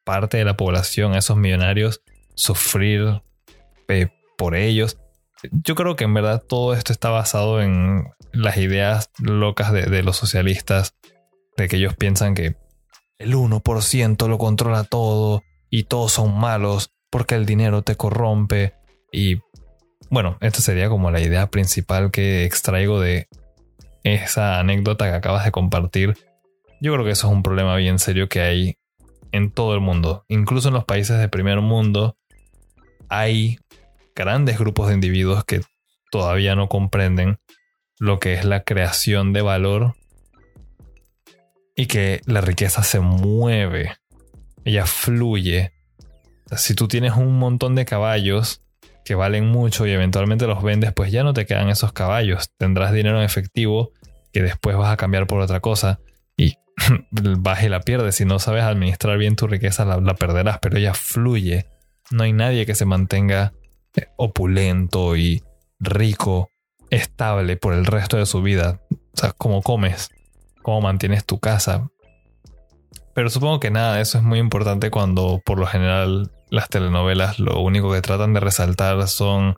parte 0.05 0.37
de 0.37 0.45
la 0.45 0.57
población, 0.57 1.15
a 1.15 1.19
esos 1.19 1.37
millonarios, 1.37 2.03
sufrir 2.35 3.23
eh, 3.89 4.09
por 4.39 4.55
ellos. 4.55 4.99
Yo 5.53 5.75
creo 5.75 5.97
que 5.97 6.05
en 6.05 6.15
verdad 6.15 6.43
todo 6.47 6.75
esto 6.75 6.93
está 6.93 7.11
basado 7.11 7.61
en 7.61 8.05
las 8.33 8.57
ideas 8.57 9.11
locas 9.19 9.73
de, 9.73 10.03
los 10.03 10.17
socialistas, 10.17 10.95
de 11.57 11.69
que 11.69 11.77
ellos 11.77 11.95
piensan 11.97 12.35
que 12.35 12.57
el 13.19 13.35
1% 13.35 14.29
lo 14.29 14.39
controla 14.39 14.85
todo 14.85 15.43
y 15.71 15.85
todos 15.85 16.13
son 16.13 16.39
malos 16.39 16.93
porque 17.11 17.35
el 17.35 17.47
dinero 17.47 17.83
te 17.83 17.97
corrompe 17.97 18.75
y 19.11 19.41
bueno, 20.11 20.37
esta 20.41 20.61
sería 20.61 20.89
como 20.89 21.11
la 21.11 21.21
idea 21.21 21.49
principal 21.49 22.11
que 22.11 22.45
extraigo 22.45 23.01
de 23.01 23.29
esa 24.05 24.61
anécdota 24.61 25.11
que 25.11 25.17
acabas 25.17 25.45
de 25.45 25.51
compartir, 25.51 26.17
yo 26.81 26.93
creo 26.93 27.05
que 27.05 27.13
eso 27.13 27.27
es 27.27 27.33
un 27.33 27.43
problema 27.43 27.75
bien 27.77 27.99
serio 27.99 28.29
que 28.29 28.41
hay 28.41 28.79
en 29.33 29.51
todo 29.51 29.75
el 29.75 29.81
mundo. 29.81 30.25
Incluso 30.29 30.69
en 30.69 30.75
los 30.75 30.85
países 30.85 31.19
de 31.19 31.29
primer 31.29 31.61
mundo 31.61 32.17
hay 33.09 33.59
grandes 34.17 34.59
grupos 34.59 34.89
de 34.89 34.95
individuos 34.95 35.45
que 35.45 35.61
todavía 36.11 36.57
no 36.57 36.69
comprenden 36.69 37.39
lo 37.99 38.19
que 38.19 38.35
es 38.35 38.45
la 38.45 38.65
creación 38.65 39.33
de 39.33 39.43
valor 39.43 39.95
y 41.77 41.87
que 41.87 42.23
la 42.25 42.41
riqueza 42.41 42.83
se 42.83 43.01
mueve, 43.01 43.97
ella 44.65 44.87
fluye. 44.87 45.73
Si 46.57 46.75
tú 46.75 46.89
tienes 46.89 47.13
un 47.13 47.39
montón 47.39 47.75
de 47.75 47.85
caballos 47.85 48.63
que 49.05 49.15
valen 49.15 49.47
mucho 49.47 49.87
y 49.87 49.91
eventualmente 49.91 50.47
los 50.47 50.63
vendes, 50.63 50.93
pues 50.93 51.13
ya 51.13 51.23
no 51.23 51.35
te 51.35 51.45
quedan 51.45 51.69
esos 51.69 51.93
caballos. 51.93 52.51
Tendrás 52.57 52.93
dinero 52.93 53.19
en 53.19 53.25
efectivo 53.25 53.93
que 54.33 54.43
después 54.43 54.77
vas 54.77 54.93
a 54.93 54.97
cambiar 54.97 55.27
por 55.27 55.41
otra 55.41 55.61
cosa. 55.61 56.01
Y 56.37 56.55
vas 57.11 57.63
y 57.63 57.69
la 57.69 57.81
pierdes. 57.81 58.17
Si 58.17 58.25
no 58.25 58.39
sabes 58.39 58.65
administrar 58.65 59.19
bien 59.19 59.37
tu 59.37 59.47
riqueza, 59.47 59.85
la, 59.85 59.99
la 60.01 60.15
perderás, 60.15 60.59
pero 60.61 60.79
ella 60.79 60.95
fluye. 60.95 61.67
No 62.11 62.23
hay 62.23 62.33
nadie 62.33 62.65
que 62.65 62.75
se 62.75 62.87
mantenga 62.87 63.53
opulento 64.17 65.17
y 65.17 65.43
rico, 65.79 66.51
estable 66.91 67.57
por 67.57 67.75
el 67.75 67.87
resto 67.87 68.17
de 68.17 68.27
su 68.27 68.43
vida. 68.43 68.81
O 68.91 69.19
sea, 69.19 69.33
cómo 69.33 69.63
comes, 69.63 70.11
cómo 70.63 70.81
mantienes 70.81 71.25
tu 71.25 71.39
casa. 71.39 71.89
Pero 73.15 73.31
supongo 73.31 73.61
que 73.61 73.71
nada, 73.71 74.01
eso 74.01 74.19
es 74.19 74.25
muy 74.25 74.39
importante 74.39 74.91
cuando 74.91 75.41
por 75.45 75.59
lo 75.59 75.67
general 75.67 76.31
las 76.51 76.69
telenovelas 76.69 77.39
lo 77.39 77.61
único 77.61 77.93
que 77.93 78.03
tratan 78.03 78.35
de 78.35 78.41
resaltar 78.41 79.09
son 79.09 79.57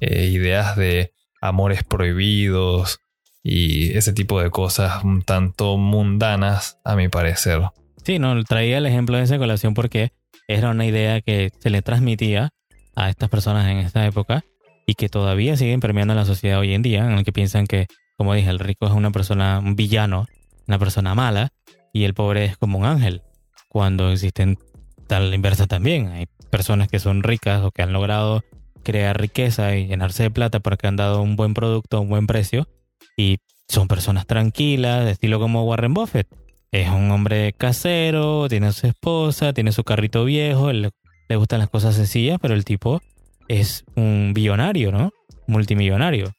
eh, 0.00 0.26
ideas 0.26 0.76
de 0.76 1.12
amores 1.40 1.82
prohibidos 1.82 3.00
y 3.42 3.96
ese 3.96 4.12
tipo 4.12 4.40
de 4.40 4.50
cosas 4.50 5.02
un 5.02 5.22
tanto 5.22 5.76
mundanas 5.76 6.78
a 6.84 6.94
mi 6.94 7.08
parecer. 7.08 7.62
Sí, 8.04 8.18
no, 8.18 8.42
traía 8.44 8.78
el 8.78 8.86
ejemplo 8.86 9.16
de 9.16 9.24
esa 9.24 9.38
colación 9.38 9.74
porque 9.74 10.12
era 10.48 10.70
una 10.70 10.86
idea 10.86 11.20
que 11.20 11.50
se 11.58 11.70
le 11.70 11.82
transmitía 11.82 12.50
a 12.94 13.08
estas 13.08 13.28
personas 13.28 13.68
en 13.68 13.78
esta 13.78 14.06
época 14.06 14.44
y 14.86 14.94
que 14.94 15.08
todavía 15.08 15.56
siguen 15.56 15.80
permeando 15.80 16.12
en 16.12 16.18
la 16.18 16.24
sociedad 16.24 16.58
hoy 16.58 16.74
en 16.74 16.82
día, 16.82 17.04
en 17.04 17.12
el 17.12 17.24
que 17.24 17.32
piensan 17.32 17.66
que, 17.66 17.86
como 18.16 18.34
dije, 18.34 18.50
el 18.50 18.58
rico 18.58 18.86
es 18.86 18.92
una 18.92 19.10
persona, 19.10 19.60
un 19.60 19.76
villano, 19.76 20.26
una 20.66 20.78
persona 20.78 21.14
mala, 21.14 21.52
y 21.92 22.04
el 22.04 22.14
pobre 22.14 22.44
es 22.44 22.56
como 22.56 22.78
un 22.78 22.84
ángel, 22.84 23.22
cuando 23.68 24.10
existen 24.10 24.58
tal 25.06 25.32
inversa 25.34 25.66
también. 25.66 26.08
Hay 26.08 26.26
personas 26.50 26.88
que 26.88 26.98
son 26.98 27.22
ricas 27.22 27.62
o 27.62 27.70
que 27.70 27.82
han 27.82 27.92
logrado 27.92 28.42
crear 28.82 29.20
riqueza 29.20 29.76
y 29.76 29.86
llenarse 29.86 30.24
de 30.24 30.30
plata 30.30 30.60
porque 30.60 30.86
han 30.86 30.96
dado 30.96 31.22
un 31.22 31.36
buen 31.36 31.54
producto 31.54 31.98
a 31.98 32.00
un 32.00 32.08
buen 32.08 32.26
precio 32.26 32.68
y 33.16 33.38
son 33.68 33.88
personas 33.88 34.26
tranquilas, 34.26 35.04
de 35.04 35.12
estilo 35.12 35.38
como 35.38 35.64
Warren 35.64 35.94
Buffett. 35.94 36.28
Es 36.72 36.88
un 36.88 37.10
hombre 37.10 37.52
casero, 37.52 38.48
tiene 38.48 38.68
a 38.68 38.72
su 38.72 38.86
esposa, 38.86 39.52
tiene 39.52 39.72
su 39.72 39.84
carrito 39.84 40.24
viejo, 40.24 40.72
le, 40.72 40.90
le 41.30 41.36
gustan 41.36 41.60
las 41.60 41.70
cosas 41.70 41.94
sencillas, 41.94 42.38
pero 42.42 42.54
el 42.54 42.64
tipo 42.64 43.00
es 43.46 43.84
un 43.94 44.32
billonario, 44.34 44.90
¿no? 44.90 45.12
Multimillonario. 45.46 46.32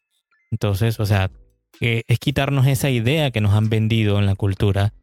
Entonces, 0.51 0.99
o 0.99 1.05
sea, 1.05 1.31
es 1.79 2.19
quitarnos 2.19 2.67
esa 2.67 2.89
idea 2.89 3.31
que 3.31 3.39
nos 3.39 3.53
han 3.53 3.69
vendido 3.69 4.19
en 4.19 4.25
la 4.25 4.35
cultura 4.35 4.93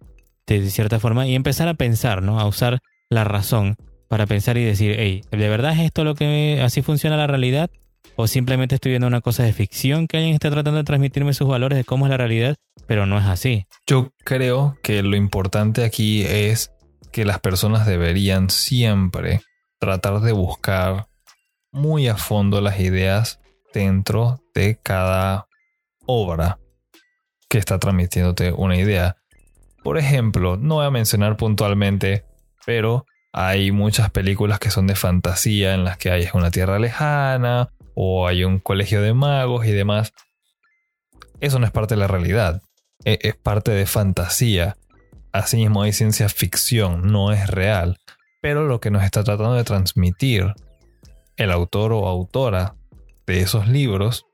de 0.47 0.68
cierta 0.68 1.00
forma 1.00 1.26
y 1.26 1.35
empezar 1.35 1.68
a 1.68 1.75
pensar, 1.75 2.23
¿no? 2.23 2.38
A 2.38 2.47
usar 2.47 2.80
la 3.09 3.25
razón 3.25 3.76
para 4.09 4.26
pensar 4.26 4.59
y 4.59 4.64
decir, 4.64 4.95
hey, 4.99 5.23
¿de 5.30 5.49
verdad 5.49 5.73
es 5.73 5.80
esto 5.80 6.04
lo 6.04 6.14
que 6.14 6.61
así 6.62 6.83
funciona 6.83 7.16
la 7.16 7.26
realidad? 7.26 7.71
¿O 8.14 8.26
simplemente 8.26 8.75
estoy 8.75 8.90
viendo 8.90 9.07
una 9.07 9.23
cosa 9.23 9.42
de 9.42 9.54
ficción 9.54 10.07
que 10.07 10.18
alguien 10.18 10.35
está 10.35 10.50
tratando 10.50 10.76
de 10.76 10.85
transmitirme 10.85 11.33
sus 11.33 11.49
valores 11.49 11.78
de 11.78 11.85
cómo 11.85 12.04
es 12.04 12.11
la 12.11 12.18
realidad, 12.18 12.57
pero 12.87 13.07
no 13.07 13.18
es 13.18 13.25
así? 13.25 13.64
Yo 13.87 14.12
creo 14.23 14.76
que 14.83 15.02
lo 15.02 15.16
importante 15.16 15.83
aquí 15.83 16.25
es 16.25 16.73
que 17.11 17.25
las 17.25 17.40
personas 17.40 17.87
deberían 17.87 18.50
siempre 18.50 19.40
tratar 19.78 20.20
de 20.20 20.32
buscar 20.32 21.08
muy 21.70 22.08
a 22.08 22.16
fondo 22.16 22.61
las 22.61 22.80
ideas 22.80 23.40
dentro 23.73 24.42
de 24.54 24.78
cada 24.82 25.49
obra 26.06 26.58
que 27.49 27.58
está 27.58 27.78
transmitiéndote 27.78 28.52
una 28.52 28.76
idea. 28.76 29.16
Por 29.82 29.99
ejemplo, 29.99 30.56
no 30.56 30.76
voy 30.76 30.87
a 30.87 30.90
mencionar 30.90 31.37
puntualmente, 31.37 32.25
pero 32.66 33.06
hay 33.32 33.73
muchas 33.73 34.11
películas 34.11 34.58
que 34.58 34.70
son 34.70 34.87
de 34.87 34.97
fantasía 34.97 35.75
en 35.75 35.85
las 35.85 35.97
que 35.97 36.11
hay 36.11 36.28
una 36.35 36.50
tierra 36.50 36.78
lejana 36.78 37.70
o 37.94 38.26
hay 38.26 38.44
un 38.44 38.58
colegio 38.58 39.00
de 39.02 39.14
magos 39.14 39.66
y 39.66 39.73
demás. 39.73 40.12
Eso 41.40 41.58
no 41.58 41.66
es 41.66 41.73
parte 41.73 41.94
de 41.94 42.00
la 42.00 42.08
realidad, 42.08 42.62
e, 43.04 43.18
es 43.23 43.37
parte 43.37 43.70
de 43.70 43.87
fantasía. 43.87 44.76
Asimismo 45.32 45.82
hay 45.82 45.92
ciencia 45.92 46.28
ficción, 46.28 47.12
no 47.12 47.32
es 47.32 47.49
real, 47.49 47.99
pero 48.49 48.67
lo 48.67 48.81
que 48.81 48.90
nos 48.90 49.05
está 49.05 49.23
tratando 49.25 49.52
de 49.52 49.62
transmitir 49.62 50.55
el 51.37 51.50
autor 51.50 51.93
o 51.93 52.07
autora 52.07 52.76
de 53.26 53.43
esos 53.43 53.69
libros 53.69 54.25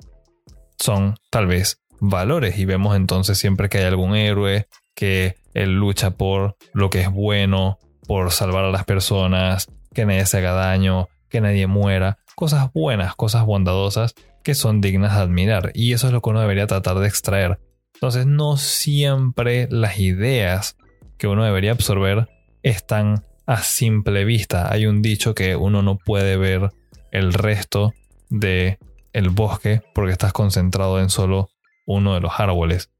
son 0.78 1.16
tal 1.30 1.48
vez 1.48 1.80
valores. 1.98 2.56
Y 2.56 2.64
vemos 2.64 2.94
entonces 2.94 3.36
siempre 3.38 3.68
que 3.68 3.78
hay 3.78 3.86
algún 3.86 4.14
héroe 4.14 4.68
que 4.94 5.34
él 5.52 5.72
lucha 5.72 6.12
por 6.12 6.54
lo 6.74 6.90
que 6.90 7.00
es 7.00 7.10
bueno, 7.10 7.80
por 8.06 8.30
salvar 8.30 8.62
a 8.64 8.70
las 8.70 8.84
personas, 8.84 9.66
que 9.92 10.06
nadie 10.06 10.26
se 10.26 10.38
haga 10.38 10.52
daño, 10.52 11.08
que 11.28 11.40
nadie 11.40 11.66
muera, 11.66 12.18
cosas 12.36 12.72
buenas, 12.72 13.16
cosas 13.16 13.44
bondadosas 13.44 14.14
que 14.44 14.54
son 14.54 14.80
dignas 14.80 15.16
de 15.16 15.22
admirar. 15.22 15.72
Y 15.74 15.92
eso 15.92 16.06
es 16.06 16.12
lo 16.12 16.22
que 16.22 16.30
uno 16.30 16.40
debería 16.40 16.68
tratar 16.68 17.00
de 17.00 17.08
extraer. 17.08 17.58
Entonces 17.94 18.26
no 18.26 18.58
siempre 18.58 19.66
las 19.72 19.98
ideas 19.98 20.76
que 21.18 21.26
uno 21.26 21.44
debería 21.44 21.72
absorber 21.72 22.28
están 22.62 23.24
a 23.46 23.62
simple 23.62 24.24
vista. 24.24 24.72
Hay 24.72 24.86
un 24.86 25.02
dicho 25.02 25.34
que 25.34 25.56
uno 25.56 25.82
no 25.82 25.98
puede 25.98 26.36
ver 26.36 26.70
el 27.10 27.32
resto 27.32 27.92
de 28.30 28.78
el 29.12 29.30
bosque 29.30 29.82
porque 29.94 30.12
estás 30.12 30.32
concentrado 30.32 31.00
en 31.00 31.10
solo 31.10 31.50
uno 31.86 32.14
de 32.14 32.20
los 32.20 32.32
árboles. 32.38 32.90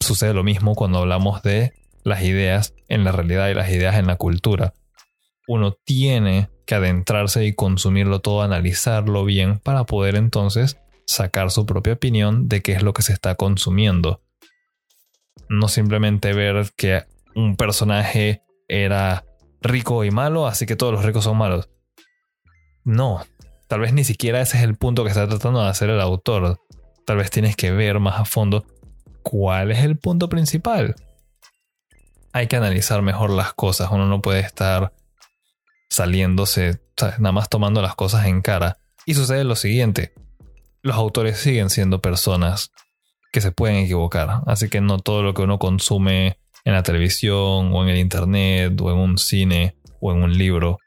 Sucede 0.00 0.34
lo 0.34 0.42
mismo 0.42 0.74
cuando 0.74 0.98
hablamos 0.98 1.42
de 1.42 1.72
las 2.04 2.22
ideas 2.22 2.74
en 2.88 3.04
la 3.04 3.12
realidad 3.12 3.48
y 3.48 3.54
las 3.54 3.70
ideas 3.70 3.96
en 3.96 4.06
la 4.06 4.16
cultura. 4.16 4.74
Uno 5.46 5.72
tiene 5.84 6.48
que 6.66 6.74
adentrarse 6.74 7.44
y 7.46 7.54
consumirlo 7.54 8.20
todo, 8.20 8.42
analizarlo 8.42 9.24
bien 9.24 9.58
para 9.58 9.84
poder 9.84 10.16
entonces 10.16 10.78
sacar 11.06 11.50
su 11.50 11.64
propia 11.64 11.94
opinión 11.94 12.48
de 12.48 12.60
qué 12.60 12.72
es 12.72 12.82
lo 12.82 12.92
que 12.92 13.02
se 13.02 13.12
está 13.12 13.34
consumiendo. 13.34 14.20
No 15.48 15.68
simplemente 15.68 16.34
ver 16.34 16.70
que 16.76 17.04
un 17.34 17.56
personaje 17.56 18.42
era 18.68 19.24
rico 19.60 20.04
y 20.04 20.10
malo, 20.10 20.46
así 20.46 20.66
que 20.66 20.76
todos 20.76 20.92
los 20.92 21.04
ricos 21.04 21.24
son 21.24 21.36
malos. 21.36 21.68
No, 22.84 23.24
tal 23.66 23.80
vez 23.80 23.92
ni 23.92 24.04
siquiera 24.04 24.40
ese 24.40 24.58
es 24.58 24.64
el 24.64 24.76
punto 24.76 25.04
que 25.04 25.10
está 25.10 25.28
tratando 25.28 25.62
de 25.62 25.68
hacer 25.68 25.90
el 25.90 26.00
autor. 26.00 26.60
Tal 27.04 27.16
vez 27.16 27.30
tienes 27.30 27.56
que 27.56 27.70
ver 27.70 28.00
más 28.00 28.20
a 28.20 28.24
fondo 28.24 28.66
cuál 29.22 29.70
es 29.70 29.80
el 29.80 29.98
punto 29.98 30.28
principal 30.28 30.94
hay 32.32 32.46
que 32.46 32.56
analizar 32.56 33.02
mejor 33.02 33.30
las 33.30 33.52
cosas. 33.52 33.90
Uno 33.90 34.06
no 34.06 34.22
puede 34.22 34.40
estar 34.40 34.92
saliéndose, 35.88 36.80
nada 37.18 37.32
más 37.32 37.48
tomando 37.48 37.82
las 37.82 37.94
cosas 37.94 38.26
en 38.26 38.42
cara. 38.42 38.78
Y 39.06 39.14
sucede 39.14 39.44
lo 39.44 39.56
siguiente. 39.56 40.12
Los 40.82 40.96
autores 40.96 41.38
siguen 41.38 41.70
siendo 41.70 42.00
personas 42.00 42.70
que 43.32 43.40
se 43.40 43.52
pueden 43.52 43.76
equivocar. 43.76 44.42
Así 44.46 44.68
que 44.68 44.80
no 44.80 44.98
todo 44.98 45.22
lo 45.22 45.34
que 45.34 45.42
uno 45.42 45.58
consume 45.58 46.38
en 46.68 46.74
la 46.74 46.82
televisión 46.82 47.72
o 47.72 47.82
en 47.82 47.88
el 47.88 47.96
internet 47.96 48.78
o 48.80 48.90
en 48.90 48.98
un 48.98 49.16
cine 49.16 49.74
o 50.00 50.12
en 50.12 50.22
un 50.22 50.36
libro 50.36 50.78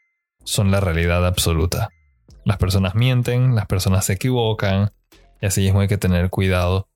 son 0.43 0.69
la 0.69 0.79
realidad 0.79 1.25
absoluta. 1.25 1.89
Las 2.45 2.57
personas 2.57 2.93
mienten, 2.93 3.55
las 3.55 3.65
personas 3.65 4.05
se 4.05 4.13
equivocan 4.13 4.91
y 5.41 5.47
así 5.47 5.61
mismo 5.61 5.81
hay 5.81 5.87
que 5.87 5.97
tener 5.97 6.29
cuidado 6.29 6.87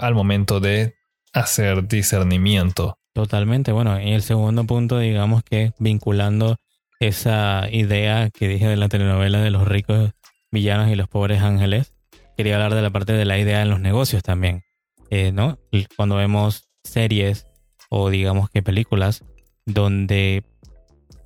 al 0.00 0.14
momento 0.14 0.58
de 0.58 0.94
hacer 1.32 1.86
discernimiento 1.86 2.96
Totalmente, 3.12 3.70
bueno, 3.70 4.00
y 4.00 4.12
el 4.12 4.22
segundo 4.22 4.64
punto, 4.64 4.98
digamos 4.98 5.42
que 5.42 5.72
vinculando 5.78 6.56
esa 7.00 7.68
idea 7.70 8.30
que 8.30 8.48
dije 8.48 8.66
de 8.66 8.76
la 8.76 8.88
telenovela 8.88 9.40
de 9.40 9.50
los 9.50 9.66
ricos 9.66 10.10
villanos 10.52 10.90
y 10.90 10.94
los 10.94 11.08
pobres 11.08 11.42
ángeles, 11.42 11.92
quería 12.36 12.54
hablar 12.54 12.74
de 12.74 12.82
la 12.82 12.90
parte 12.90 13.12
de 13.12 13.24
la 13.24 13.38
idea 13.38 13.62
en 13.62 13.70
los 13.70 13.80
negocios 13.80 14.22
también, 14.22 14.62
eh, 15.10 15.32
¿no? 15.32 15.58
Cuando 15.96 16.16
vemos 16.16 16.68
series 16.84 17.49
o 17.90 18.08
digamos 18.08 18.48
que 18.48 18.62
películas 18.62 19.24
donde 19.66 20.42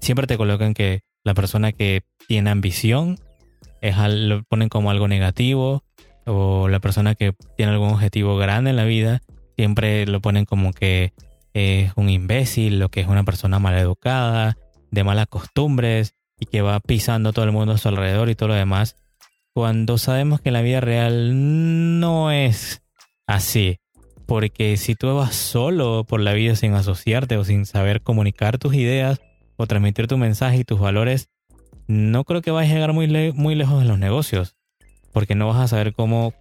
siempre 0.00 0.26
te 0.26 0.36
colocan 0.36 0.74
que 0.74 1.02
la 1.22 1.34
persona 1.34 1.70
que 1.70 2.02
tiene 2.26 2.50
ambición 2.50 3.18
es 3.80 3.96
lo 4.08 4.42
ponen 4.44 4.68
como 4.68 4.90
algo 4.90 5.06
negativo 5.06 5.84
o 6.26 6.68
la 6.68 6.80
persona 6.80 7.14
que 7.14 7.34
tiene 7.56 7.72
algún 7.72 7.90
objetivo 7.90 8.36
grande 8.36 8.70
en 8.70 8.76
la 8.76 8.84
vida 8.84 9.22
siempre 9.56 10.06
lo 10.06 10.20
ponen 10.20 10.46
como 10.46 10.72
que 10.72 11.12
es 11.52 11.92
un 11.96 12.08
imbécil, 12.08 12.78
lo 12.78 12.88
que 12.88 13.00
es 13.00 13.06
una 13.06 13.22
persona 13.22 13.58
maleducada, 13.58 14.58
de 14.90 15.04
malas 15.04 15.28
costumbres 15.28 16.14
y 16.38 16.46
que 16.46 16.62
va 16.62 16.80
pisando 16.80 17.32
todo 17.32 17.44
el 17.44 17.52
mundo 17.52 17.74
a 17.74 17.78
su 17.78 17.88
alrededor 17.88 18.28
y 18.28 18.34
todo 18.34 18.48
lo 18.48 18.54
demás, 18.54 18.96
cuando 19.52 19.98
sabemos 19.98 20.40
que 20.40 20.50
la 20.50 20.62
vida 20.62 20.80
real 20.80 22.00
no 22.00 22.32
es 22.32 22.82
así. 23.26 23.78
Porque 24.26 24.76
si 24.76 24.94
tú 24.94 25.14
vas 25.14 25.34
solo 25.34 26.04
por 26.04 26.20
la 26.20 26.32
vida 26.32 26.56
sin 26.56 26.74
asociarte 26.74 27.36
o 27.36 27.44
sin 27.44 27.66
saber 27.66 28.02
comunicar 28.02 28.58
tus 28.58 28.74
ideas 28.74 29.20
o 29.56 29.66
transmitir 29.66 30.06
tu 30.06 30.16
mensaje 30.16 30.58
y 30.58 30.64
tus 30.64 30.80
valores, 30.80 31.28
no 31.86 32.24
creo 32.24 32.40
que 32.42 32.50
vayas 32.50 32.72
a 32.72 32.74
llegar 32.74 32.92
muy, 32.92 33.32
muy 33.32 33.54
lejos 33.54 33.82
en 33.82 33.88
los 33.88 33.98
negocios. 33.98 34.56
Porque 35.12 35.34
no 35.34 35.48
vas 35.48 35.60
a 35.60 35.68
saber 35.68 35.92
cómo 35.92 36.32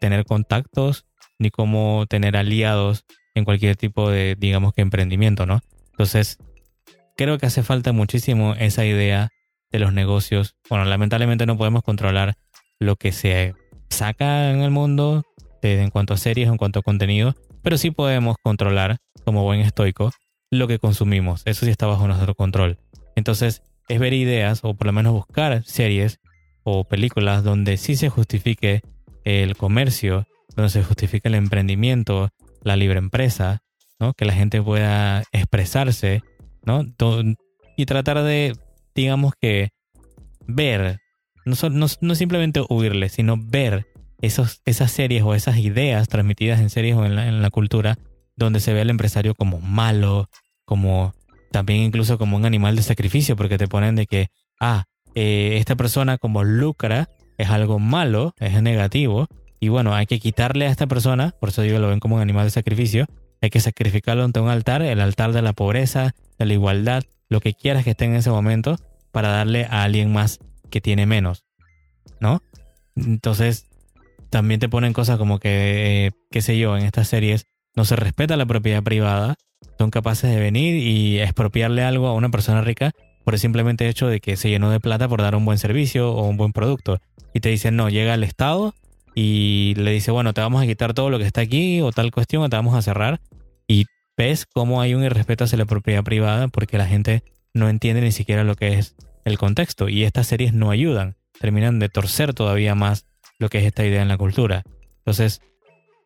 tener 0.00 0.24
contactos 0.24 1.06
ni 1.38 1.50
cómo 1.50 2.06
tener 2.08 2.36
aliados 2.36 3.04
en 3.34 3.44
cualquier 3.44 3.76
tipo 3.76 4.10
de, 4.10 4.36
digamos 4.38 4.72
que 4.72 4.82
emprendimiento, 4.82 5.46
¿no? 5.46 5.60
Entonces, 5.90 6.38
creo 7.16 7.38
que 7.38 7.46
hace 7.46 7.62
falta 7.62 7.92
muchísimo 7.92 8.54
esa 8.54 8.84
idea 8.84 9.30
de 9.72 9.78
los 9.80 9.92
negocios. 9.92 10.56
Bueno, 10.68 10.84
lamentablemente 10.84 11.46
no 11.46 11.56
podemos 11.56 11.82
controlar 11.82 12.36
lo 12.78 12.96
que 12.96 13.12
se 13.12 13.54
saca 13.90 14.50
en 14.50 14.60
el 14.60 14.70
mundo 14.70 15.24
en 15.64 15.90
cuanto 15.90 16.14
a 16.14 16.16
series, 16.16 16.48
en 16.48 16.56
cuanto 16.56 16.80
a 16.80 16.82
contenido, 16.82 17.34
pero 17.62 17.78
sí 17.78 17.90
podemos 17.90 18.36
controlar, 18.42 18.98
como 19.24 19.42
buen 19.42 19.60
estoico, 19.60 20.10
lo 20.50 20.68
que 20.68 20.78
consumimos. 20.78 21.42
Eso 21.46 21.64
sí 21.64 21.70
está 21.70 21.86
bajo 21.86 22.06
nuestro 22.06 22.34
control. 22.34 22.78
Entonces, 23.16 23.62
es 23.88 23.98
ver 23.98 24.12
ideas 24.12 24.60
o 24.62 24.74
por 24.74 24.86
lo 24.86 24.92
menos 24.92 25.12
buscar 25.12 25.62
series 25.64 26.20
o 26.62 26.84
películas 26.84 27.44
donde 27.44 27.76
sí 27.76 27.96
se 27.96 28.08
justifique 28.08 28.82
el 29.24 29.56
comercio, 29.56 30.26
donde 30.56 30.70
se 30.70 30.82
justifique 30.82 31.28
el 31.28 31.34
emprendimiento, 31.34 32.30
la 32.62 32.76
libre 32.76 32.98
empresa, 32.98 33.62
¿no? 33.98 34.14
Que 34.14 34.24
la 34.24 34.32
gente 34.32 34.62
pueda 34.62 35.22
expresarse, 35.32 36.22
¿no? 36.64 36.84
Y 37.76 37.86
tratar 37.86 38.22
de, 38.22 38.56
digamos 38.94 39.34
que, 39.40 39.70
ver, 40.46 41.00
no, 41.44 41.56
no, 42.00 42.14
simplemente 42.14 42.62
huirle, 42.68 43.08
sino 43.08 43.36
ver 43.38 43.86
esos, 44.20 44.60
esas 44.64 44.90
series 44.90 45.22
o 45.22 45.34
esas 45.34 45.58
ideas 45.58 46.08
transmitidas 46.08 46.60
en 46.60 46.70
series 46.70 46.96
o 46.96 47.04
en 47.04 47.16
la, 47.16 47.28
en 47.28 47.42
la 47.42 47.50
cultura 47.50 47.98
donde 48.36 48.60
se 48.60 48.72
ve 48.72 48.80
al 48.80 48.90
empresario 48.90 49.34
como 49.34 49.60
malo, 49.60 50.28
como 50.64 51.14
también 51.52 51.82
incluso 51.82 52.18
como 52.18 52.36
un 52.36 52.44
animal 52.44 52.76
de 52.76 52.82
sacrificio, 52.82 53.36
porque 53.36 53.58
te 53.58 53.68
ponen 53.68 53.94
de 53.94 54.06
que, 54.06 54.28
ah, 54.60 54.84
eh, 55.14 55.56
esta 55.58 55.76
persona 55.76 56.18
como 56.18 56.42
lucra 56.42 57.08
es 57.38 57.48
algo 57.50 57.78
malo, 57.78 58.34
es 58.38 58.60
negativo, 58.60 59.28
y 59.60 59.68
bueno, 59.68 59.94
hay 59.94 60.06
que 60.06 60.18
quitarle 60.18 60.66
a 60.66 60.70
esta 60.70 60.86
persona, 60.86 61.34
por 61.38 61.50
eso 61.50 61.62
digo, 61.62 61.78
lo 61.78 61.88
ven 61.88 62.00
como 62.00 62.16
un 62.16 62.22
animal 62.22 62.46
de 62.46 62.50
sacrificio, 62.50 63.06
hay 63.40 63.50
que 63.50 63.60
sacrificarlo 63.60 64.24
ante 64.24 64.40
un 64.40 64.48
altar, 64.48 64.82
el 64.82 65.00
altar 65.00 65.32
de 65.32 65.42
la 65.42 65.52
pobreza, 65.52 66.14
de 66.38 66.46
la 66.46 66.54
igualdad, 66.54 67.04
lo 67.28 67.40
que 67.40 67.54
quieras 67.54 67.84
que 67.84 67.90
esté 67.90 68.06
en 68.06 68.14
ese 68.14 68.30
momento, 68.30 68.76
para 69.12 69.28
darle 69.28 69.66
a 69.66 69.84
alguien 69.84 70.12
más 70.12 70.40
que 70.70 70.80
tiene 70.80 71.06
menos, 71.06 71.44
¿no? 72.20 72.42
Entonces, 72.96 73.66
también 74.34 74.58
te 74.58 74.68
ponen 74.68 74.92
cosas 74.92 75.16
como 75.16 75.38
que, 75.38 76.06
eh, 76.06 76.10
qué 76.32 76.42
sé 76.42 76.58
yo, 76.58 76.76
en 76.76 76.84
estas 76.84 77.06
series 77.06 77.46
no 77.76 77.84
se 77.84 77.94
respeta 77.94 78.36
la 78.36 78.46
propiedad 78.46 78.82
privada, 78.82 79.36
son 79.78 79.92
capaces 79.92 80.28
de 80.28 80.40
venir 80.40 80.74
y 80.74 81.20
expropiarle 81.20 81.84
algo 81.84 82.08
a 82.08 82.14
una 82.14 82.30
persona 82.30 82.60
rica 82.60 82.90
por 83.24 83.34
el 83.34 83.40
simplemente 83.40 83.88
hecho 83.88 84.08
de 84.08 84.18
que 84.18 84.34
se 84.36 84.48
llenó 84.50 84.72
de 84.72 84.80
plata 84.80 85.08
por 85.08 85.22
dar 85.22 85.36
un 85.36 85.44
buen 85.44 85.58
servicio 85.58 86.10
o 86.10 86.26
un 86.26 86.36
buen 86.36 86.52
producto. 86.52 86.98
Y 87.32 87.38
te 87.38 87.48
dicen, 87.48 87.76
no, 87.76 87.88
llega 87.88 88.12
el 88.12 88.24
Estado 88.24 88.74
y 89.14 89.74
le 89.76 89.92
dice, 89.92 90.10
bueno, 90.10 90.34
te 90.34 90.40
vamos 90.40 90.60
a 90.60 90.66
quitar 90.66 90.94
todo 90.94 91.10
lo 91.10 91.18
que 91.18 91.26
está 91.26 91.40
aquí 91.40 91.80
o 91.80 91.92
tal 91.92 92.10
cuestión 92.10 92.42
o 92.42 92.48
te 92.48 92.56
vamos 92.56 92.74
a 92.74 92.82
cerrar. 92.82 93.20
Y 93.68 93.84
ves 94.16 94.46
cómo 94.46 94.80
hay 94.80 94.94
un 94.94 95.04
irrespeto 95.04 95.44
hacia 95.44 95.58
la 95.58 95.64
propiedad 95.64 96.02
privada 96.02 96.48
porque 96.48 96.76
la 96.76 96.86
gente 96.86 97.22
no 97.52 97.68
entiende 97.68 98.00
ni 98.00 98.10
siquiera 98.10 98.42
lo 98.42 98.56
que 98.56 98.78
es 98.78 98.96
el 99.24 99.38
contexto. 99.38 99.88
Y 99.88 100.02
estas 100.02 100.26
series 100.26 100.52
no 100.54 100.72
ayudan, 100.72 101.14
terminan 101.40 101.78
de 101.78 101.88
torcer 101.88 102.34
todavía 102.34 102.74
más 102.74 103.06
lo 103.38 103.48
que 103.48 103.58
es 103.58 103.64
esta 103.64 103.84
idea 103.84 104.02
en 104.02 104.08
la 104.08 104.18
cultura. 104.18 104.62
Entonces, 104.98 105.40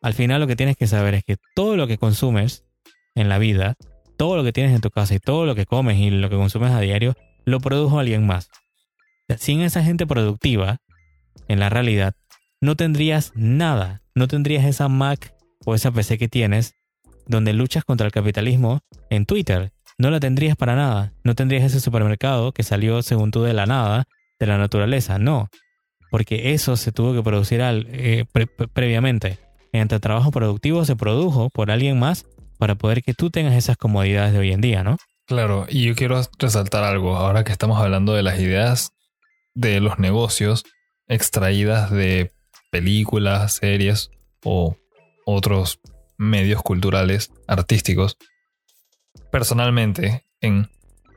al 0.01 0.13
final 0.13 0.41
lo 0.41 0.47
que 0.47 0.55
tienes 0.55 0.77
que 0.77 0.87
saber 0.87 1.13
es 1.13 1.23
que 1.23 1.37
todo 1.55 1.75
lo 1.75 1.87
que 1.87 1.97
consumes 1.97 2.65
en 3.15 3.29
la 3.29 3.37
vida, 3.37 3.75
todo 4.17 4.35
lo 4.35 4.43
que 4.43 4.53
tienes 4.53 4.73
en 4.73 4.81
tu 4.81 4.89
casa 4.89 5.15
y 5.15 5.19
todo 5.19 5.45
lo 5.45 5.55
que 5.55 5.65
comes 5.65 5.97
y 5.97 6.09
lo 6.09 6.29
que 6.29 6.35
consumes 6.35 6.71
a 6.71 6.79
diario, 6.79 7.15
lo 7.45 7.59
produjo 7.59 7.99
alguien 7.99 8.25
más. 8.25 8.49
Sin 9.37 9.61
esa 9.61 9.83
gente 9.83 10.07
productiva, 10.07 10.77
en 11.47 11.59
la 11.59 11.69
realidad, 11.69 12.13
no 12.61 12.75
tendrías 12.75 13.31
nada, 13.35 14.01
no 14.15 14.27
tendrías 14.27 14.65
esa 14.65 14.87
Mac 14.87 15.33
o 15.65 15.75
esa 15.75 15.91
PC 15.91 16.17
que 16.17 16.27
tienes 16.27 16.75
donde 17.29 17.53
luchas 17.53 17.85
contra 17.85 18.07
el 18.07 18.11
capitalismo 18.11 18.81
en 19.09 19.25
Twitter. 19.25 19.71
No 19.97 20.09
la 20.09 20.19
tendrías 20.19 20.57
para 20.57 20.75
nada. 20.75 21.13
No 21.23 21.35
tendrías 21.35 21.63
ese 21.63 21.79
supermercado 21.79 22.53
que 22.53 22.63
salió 22.63 23.01
según 23.01 23.31
tú 23.31 23.43
de 23.43 23.53
la 23.53 23.65
nada, 23.65 24.05
de 24.39 24.47
la 24.47 24.57
naturaleza. 24.57 25.19
No. 25.19 25.49
Porque 26.09 26.53
eso 26.53 26.75
se 26.77 26.91
tuvo 26.91 27.13
que 27.13 27.23
producir 27.23 27.61
al, 27.61 27.87
eh, 27.91 28.25
previamente. 28.73 29.37
Mediante 29.71 29.95
el 29.95 30.01
trabajo 30.01 30.31
productivo 30.31 30.83
se 30.85 30.95
produjo 30.95 31.49
por 31.49 31.69
alguien 31.69 31.99
más 31.99 32.25
para 32.57 32.75
poder 32.75 33.03
que 33.03 33.13
tú 33.13 33.29
tengas 33.29 33.55
esas 33.55 33.77
comodidades 33.77 34.33
de 34.33 34.39
hoy 34.39 34.51
en 34.51 34.61
día, 34.61 34.83
¿no? 34.83 34.97
Claro, 35.25 35.67
y 35.69 35.83
yo 35.85 35.95
quiero 35.95 36.19
resaltar 36.39 36.83
algo, 36.83 37.15
ahora 37.15 37.43
que 37.43 37.51
estamos 37.51 37.79
hablando 37.79 38.13
de 38.13 38.23
las 38.23 38.39
ideas 38.39 38.91
de 39.53 39.79
los 39.79 39.99
negocios 39.99 40.63
extraídas 41.07 41.91
de 41.91 42.31
películas, 42.71 43.53
series 43.53 44.09
o 44.43 44.75
otros 45.25 45.79
medios 46.17 46.61
culturales, 46.63 47.31
artísticos. 47.47 48.17
Personalmente, 49.31 50.25
en 50.41 50.69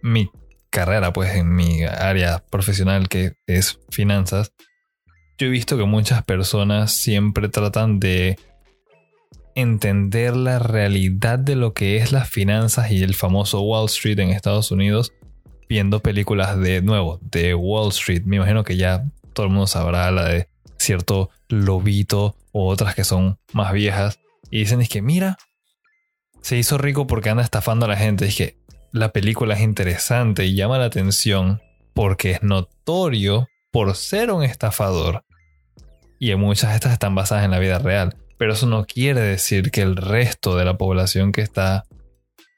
mi 0.02 0.30
carrera, 0.70 1.12
pues 1.12 1.34
en 1.34 1.54
mi 1.54 1.84
área 1.84 2.44
profesional 2.50 3.08
que 3.08 3.34
es 3.46 3.78
finanzas, 3.90 4.52
yo 5.38 5.46
he 5.46 5.50
visto 5.50 5.76
que 5.76 5.84
muchas 5.84 6.22
personas 6.24 6.92
siempre 6.92 7.48
tratan 7.48 8.00
de 8.00 8.38
entender 9.54 10.36
la 10.36 10.58
realidad 10.58 11.38
de 11.38 11.56
lo 11.56 11.74
que 11.74 11.96
es 11.96 12.12
las 12.12 12.28
finanzas 12.28 12.90
y 12.90 13.02
el 13.02 13.14
famoso 13.14 13.60
Wall 13.62 13.86
Street 13.86 14.18
en 14.18 14.30
Estados 14.30 14.70
Unidos 14.70 15.12
viendo 15.68 16.00
películas 16.00 16.58
de 16.58 16.82
nuevo, 16.82 17.18
de 17.22 17.54
Wall 17.54 17.88
Street. 17.88 18.24
Me 18.24 18.36
imagino 18.36 18.62
que 18.62 18.76
ya 18.76 19.04
todo 19.32 19.46
el 19.46 19.52
mundo 19.52 19.66
sabrá 19.66 20.10
la 20.10 20.28
de 20.28 20.48
cierto 20.76 21.30
lobito 21.48 22.36
o 22.52 22.68
otras 22.68 22.94
que 22.94 23.04
son 23.04 23.38
más 23.52 23.72
viejas. 23.72 24.20
Y 24.50 24.58
dicen 24.58 24.82
es 24.82 24.90
que 24.90 25.00
mira, 25.00 25.38
se 26.42 26.58
hizo 26.58 26.76
rico 26.76 27.06
porque 27.06 27.30
anda 27.30 27.42
estafando 27.42 27.86
a 27.86 27.88
la 27.88 27.96
gente. 27.96 28.26
Es 28.26 28.36
que 28.36 28.58
la 28.92 29.12
película 29.12 29.54
es 29.54 29.62
interesante 29.62 30.44
y 30.44 30.54
llama 30.54 30.76
la 30.76 30.84
atención 30.84 31.62
porque 31.94 32.32
es 32.32 32.42
notorio 32.42 33.48
por 33.72 33.96
ser 33.96 34.30
un 34.30 34.44
estafador. 34.44 35.24
Y 36.20 36.32
muchas 36.36 36.70
de 36.70 36.76
estas 36.76 36.92
están 36.92 37.16
basadas 37.16 37.44
en 37.44 37.50
la 37.50 37.58
vida 37.58 37.80
real. 37.80 38.16
Pero 38.38 38.52
eso 38.52 38.66
no 38.66 38.84
quiere 38.84 39.20
decir 39.20 39.72
que 39.72 39.82
el 39.82 39.96
resto 39.96 40.56
de 40.56 40.64
la 40.64 40.78
población 40.78 41.32
que 41.32 41.40
está 41.40 41.84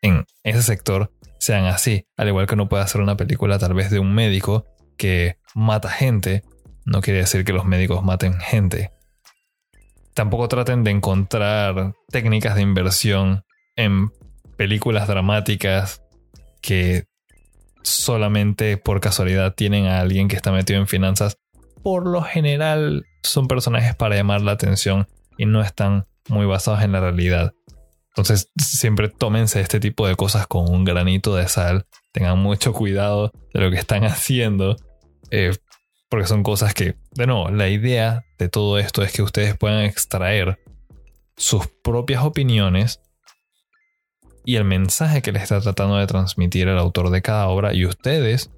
en 0.03 0.27
ese 0.43 0.63
sector 0.63 1.13
sean 1.39 1.65
así. 1.65 2.07
Al 2.17 2.29
igual 2.29 2.47
que 2.47 2.57
no 2.57 2.69
puede 2.69 2.83
hacer 2.83 3.01
una 3.01 3.17
película 3.17 3.59
tal 3.59 3.75
vez 3.75 3.91
de 3.91 3.99
un 3.99 4.15
médico 4.15 4.67
que 4.99 5.37
mata 5.55 5.89
gente, 5.89 6.43
no 6.85 7.01
quiere 7.01 7.21
decir 7.21 7.45
que 7.45 7.53
los 7.53 7.65
médicos 7.65 8.05
maten 8.05 8.39
gente. 8.41 8.91
Tampoco 10.15 10.49
traten 10.49 10.85
de 10.85 10.91
encontrar 10.91 11.95
técnicas 12.09 12.55
de 12.55 12.63
inversión 12.63 13.45
en 13.77 14.11
películas 14.57 15.09
dramáticas 15.09 16.03
que 16.61 17.05
solamente 17.85 18.77
por 18.77 19.01
casualidad 19.01 19.55
tienen 19.55 19.87
a 19.87 20.01
alguien 20.01 20.29
que 20.29 20.37
está 20.37 20.51
metido 20.51 20.81
en 20.81 20.89
finanzas. 20.89 21.39
Por 21.83 22.07
lo 22.07 22.23
general 22.23 23.05
son 23.23 23.47
personajes 23.47 23.95
para 23.95 24.17
llamar 24.17 24.41
la 24.41 24.53
atención 24.53 25.07
y 25.39 25.47
no 25.47 25.61
están 25.61 26.07
muy 26.29 26.47
basados 26.47 26.83
en 26.83 26.93
la 26.93 27.01
realidad. 27.01 27.53
Entonces 28.09 28.51
siempre 28.57 29.09
tómense 29.09 29.61
este 29.61 29.81
tipo 29.81 30.07
de 30.07 30.17
cosas 30.17 30.47
con 30.47 30.71
un 30.71 30.85
granito 30.85 31.35
de 31.35 31.49
sal, 31.49 31.87
tengan 32.13 32.39
mucho 32.39 32.73
cuidado 32.73 33.33
de 33.53 33.61
lo 33.61 33.71
que 33.71 33.77
están 33.77 34.05
haciendo, 34.05 34.77
eh, 35.31 35.53
porque 36.09 36.27
son 36.27 36.43
cosas 36.43 36.75
que, 36.75 36.95
de 37.13 37.27
nuevo, 37.27 37.51
la 37.51 37.69
idea 37.69 38.25
de 38.39 38.49
todo 38.49 38.79
esto 38.79 39.03
es 39.03 39.13
que 39.13 39.23
ustedes 39.23 39.57
puedan 39.57 39.85
extraer 39.85 40.59
sus 41.37 41.67
propias 41.83 42.23
opiniones 42.23 43.01
y 44.45 44.57
el 44.57 44.65
mensaje 44.65 45.23
que 45.23 45.33
les 45.33 45.43
está 45.43 45.61
tratando 45.61 45.97
de 45.97 46.07
transmitir 46.07 46.69
el 46.69 46.79
autor 46.79 47.11
de 47.11 47.23
cada 47.23 47.49
obra 47.49 47.75
y 47.75 47.87
ustedes 47.87 48.51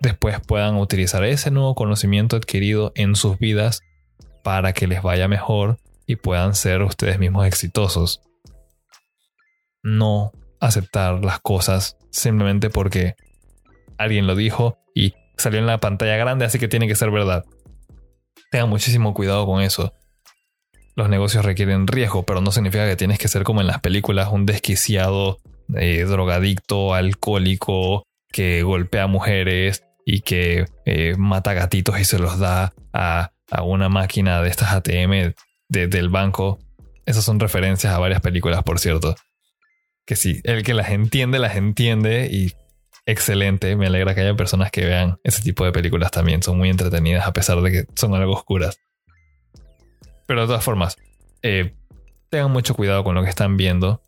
después 0.00 0.40
puedan 0.40 0.76
utilizar 0.76 1.24
ese 1.24 1.50
nuevo 1.50 1.74
conocimiento 1.74 2.36
adquirido 2.36 2.92
en 2.94 3.14
sus 3.14 3.38
vidas 3.38 3.80
para 4.42 4.72
que 4.72 4.86
les 4.86 5.02
vaya 5.02 5.28
mejor 5.28 5.78
y 6.06 6.16
puedan 6.16 6.54
ser 6.54 6.82
ustedes 6.82 7.18
mismos 7.18 7.46
exitosos. 7.46 8.20
No 9.82 10.32
aceptar 10.60 11.24
las 11.24 11.38
cosas 11.40 11.96
simplemente 12.10 12.70
porque 12.70 13.14
alguien 13.98 14.26
lo 14.26 14.34
dijo 14.34 14.78
y 14.94 15.14
salió 15.36 15.60
en 15.60 15.66
la 15.66 15.78
pantalla 15.78 16.16
grande, 16.16 16.44
así 16.44 16.58
que 16.58 16.68
tiene 16.68 16.88
que 16.88 16.96
ser 16.96 17.10
verdad. 17.10 17.44
Tengan 18.50 18.68
muchísimo 18.68 19.14
cuidado 19.14 19.46
con 19.46 19.62
eso. 19.62 19.92
Los 20.98 21.08
negocios 21.08 21.44
requieren 21.44 21.86
riesgo, 21.86 22.24
pero 22.24 22.40
no 22.40 22.52
significa 22.52 22.86
que 22.86 22.96
tienes 22.96 23.18
que 23.18 23.28
ser 23.28 23.44
como 23.44 23.60
en 23.60 23.66
las 23.68 23.80
películas, 23.80 24.28
un 24.30 24.44
desquiciado, 24.44 25.38
eh, 25.74 26.04
drogadicto, 26.04 26.92
alcohólico, 26.92 28.02
que 28.30 28.62
golpea 28.62 29.06
mujeres 29.06 29.84
y 30.04 30.20
que 30.20 30.66
eh, 30.84 31.14
mata 31.16 31.54
gatitos 31.54 31.98
y 32.00 32.04
se 32.04 32.18
los 32.18 32.38
da 32.38 32.74
a 32.92 33.32
a 33.50 33.62
una 33.62 33.88
máquina 33.88 34.42
de 34.42 34.48
estas 34.48 34.72
ATM 34.72 35.34
del 35.68 36.08
banco. 36.08 36.58
Esas 37.06 37.24
son 37.24 37.40
referencias 37.40 37.92
a 37.92 37.98
varias 37.98 38.20
películas, 38.20 38.62
por 38.62 38.78
cierto. 38.78 39.14
Que 40.04 40.16
sí, 40.16 40.40
el 40.44 40.62
que 40.62 40.74
las 40.74 40.90
entiende, 40.90 41.38
las 41.38 41.56
entiende 41.56 42.28
y 42.30 42.52
excelente. 43.06 43.76
Me 43.76 43.86
alegra 43.86 44.14
que 44.14 44.22
haya 44.22 44.34
personas 44.34 44.70
que 44.70 44.84
vean 44.84 45.18
ese 45.24 45.42
tipo 45.42 45.64
de 45.64 45.72
películas 45.72 46.10
también. 46.10 46.42
Son 46.42 46.56
muy 46.56 46.68
entretenidas 46.68 47.26
a 47.26 47.32
pesar 47.32 47.60
de 47.60 47.70
que 47.70 47.84
son 47.94 48.14
algo 48.14 48.32
oscuras. 48.32 48.78
Pero 50.28 50.42
de 50.42 50.46
todas 50.46 50.62
formas, 50.62 50.98
eh, 51.42 51.74
tengan 52.28 52.52
mucho 52.52 52.74
cuidado 52.74 53.02
con 53.02 53.14
lo 53.14 53.22
que 53.22 53.30
están 53.30 53.56
viendo. 53.56 54.02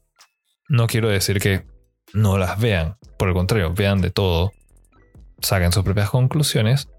No 0.68 0.86
quiero 0.86 1.08
decir 1.08 1.40
que 1.40 1.64
no 2.12 2.36
las 2.36 2.60
vean. 2.60 2.98
Por 3.18 3.28
el 3.28 3.34
contrario, 3.34 3.72
vean 3.72 4.02
de 4.02 4.10
todo. 4.10 4.52
Saquen 5.40 5.72
sus 5.72 5.82
propias 5.82 6.10
conclusiones 6.10 6.90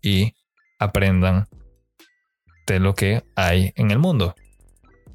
y 0.00 0.32
aprendan 0.78 1.48
de 2.66 2.80
lo 2.80 2.94
que 2.94 3.22
hay 3.36 3.74
en 3.76 3.90
el 3.90 3.98
mundo. 3.98 4.34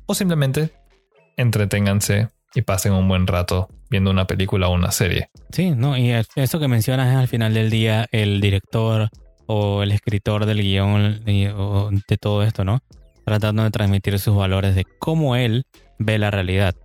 O 0.05 0.13
simplemente 0.13 0.69
entreténganse 1.35 2.29
y 2.53 2.61
pasen 2.61 2.93
un 2.93 3.07
buen 3.07 3.25
rato 3.25 3.69
viendo 3.89 4.11
una 4.11 4.27
película 4.27 4.67
o 4.67 4.73
una 4.75 4.91
serie. 4.91 5.31
Sí, 5.51 5.71
no, 5.71 5.97
y 5.97 6.11
eso 6.11 6.59
que 6.59 6.67
mencionas 6.67 7.09
es 7.09 7.15
al 7.15 7.27
final 7.27 7.55
del 7.55 7.71
día 7.71 8.07
el 8.11 8.39
director 8.39 9.09
o 9.47 9.81
el 9.81 9.91
escritor 9.91 10.45
del 10.45 10.61
guion 10.61 11.23
de 11.25 12.17
todo 12.19 12.43
esto, 12.43 12.63
¿no? 12.63 12.83
Tratando 13.31 13.63
de 13.63 13.71
transmitir 13.71 14.19
sus 14.19 14.35
valores 14.35 14.75
de 14.75 14.83
cómo 14.99 15.37
él 15.37 15.63
ve 15.97 16.19
la 16.19 16.31
realidad. 16.31 16.75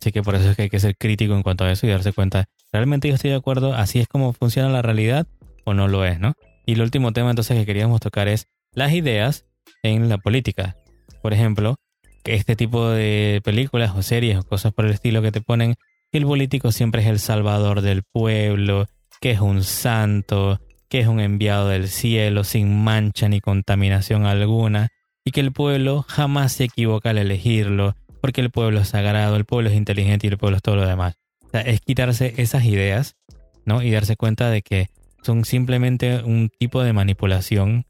Así 0.00 0.12
que 0.12 0.22
por 0.22 0.36
eso 0.36 0.50
es 0.50 0.56
que 0.56 0.62
hay 0.62 0.70
que 0.70 0.78
ser 0.78 0.96
crítico 0.96 1.34
en 1.34 1.42
cuanto 1.42 1.64
a 1.64 1.72
eso 1.72 1.84
y 1.84 1.90
darse 1.90 2.12
cuenta, 2.12 2.44
¿realmente 2.72 3.08
yo 3.08 3.16
estoy 3.16 3.30
de 3.30 3.36
acuerdo? 3.36 3.74
¿Así 3.74 3.98
es 3.98 4.06
como 4.06 4.32
funciona 4.32 4.68
la 4.68 4.82
realidad 4.82 5.26
o 5.64 5.74
no 5.74 5.88
lo 5.88 6.04
es, 6.04 6.20
no? 6.20 6.34
Y 6.64 6.74
el 6.74 6.82
último 6.82 7.12
tema 7.12 7.30
entonces 7.30 7.58
que 7.58 7.66
queríamos 7.66 8.00
tocar 8.00 8.28
es 8.28 8.46
las 8.72 8.92
ideas 8.92 9.46
en 9.82 10.08
la 10.08 10.18
política. 10.18 10.76
Por 11.22 11.32
ejemplo, 11.32 11.74
este 12.22 12.54
tipo 12.54 12.88
de 12.88 13.40
películas 13.42 13.90
o 13.96 14.02
series 14.02 14.38
o 14.38 14.44
cosas 14.44 14.72
por 14.72 14.84
el 14.84 14.92
estilo 14.92 15.22
que 15.22 15.32
te 15.32 15.40
ponen 15.40 15.74
el 16.12 16.24
político 16.24 16.70
siempre 16.70 17.02
es 17.02 17.08
el 17.08 17.18
salvador 17.18 17.80
del 17.80 18.04
pueblo, 18.04 18.86
que 19.20 19.32
es 19.32 19.40
un 19.40 19.64
santo, 19.64 20.60
que 20.88 21.00
es 21.00 21.08
un 21.08 21.18
enviado 21.18 21.68
del 21.68 21.88
cielo 21.88 22.44
sin 22.44 22.80
mancha 22.80 23.28
ni 23.28 23.40
contaminación 23.40 24.24
alguna, 24.24 24.90
y 25.24 25.32
que 25.32 25.40
el 25.40 25.52
pueblo 25.52 26.04
jamás 26.08 26.52
se 26.52 26.64
equivoca 26.64 27.10
al 27.10 27.18
elegirlo, 27.18 27.94
porque 28.20 28.40
el 28.40 28.50
pueblo 28.50 28.80
es 28.80 28.88
sagrado, 28.88 29.36
el 29.36 29.44
pueblo 29.44 29.70
es 29.70 29.76
inteligente 29.76 30.26
y 30.26 30.30
el 30.30 30.38
pueblo 30.38 30.56
es 30.56 30.62
todo 30.62 30.76
lo 30.76 30.86
demás. 30.86 31.16
Es 31.52 31.80
quitarse 31.80 32.34
esas 32.36 32.64
ideas, 32.64 33.16
¿no? 33.64 33.82
Y 33.82 33.90
darse 33.90 34.16
cuenta 34.16 34.50
de 34.50 34.62
que 34.62 34.88
son 35.22 35.44
simplemente 35.44 36.22
un 36.22 36.50
tipo 36.58 36.82
de 36.82 36.92
manipulación, 36.92 37.86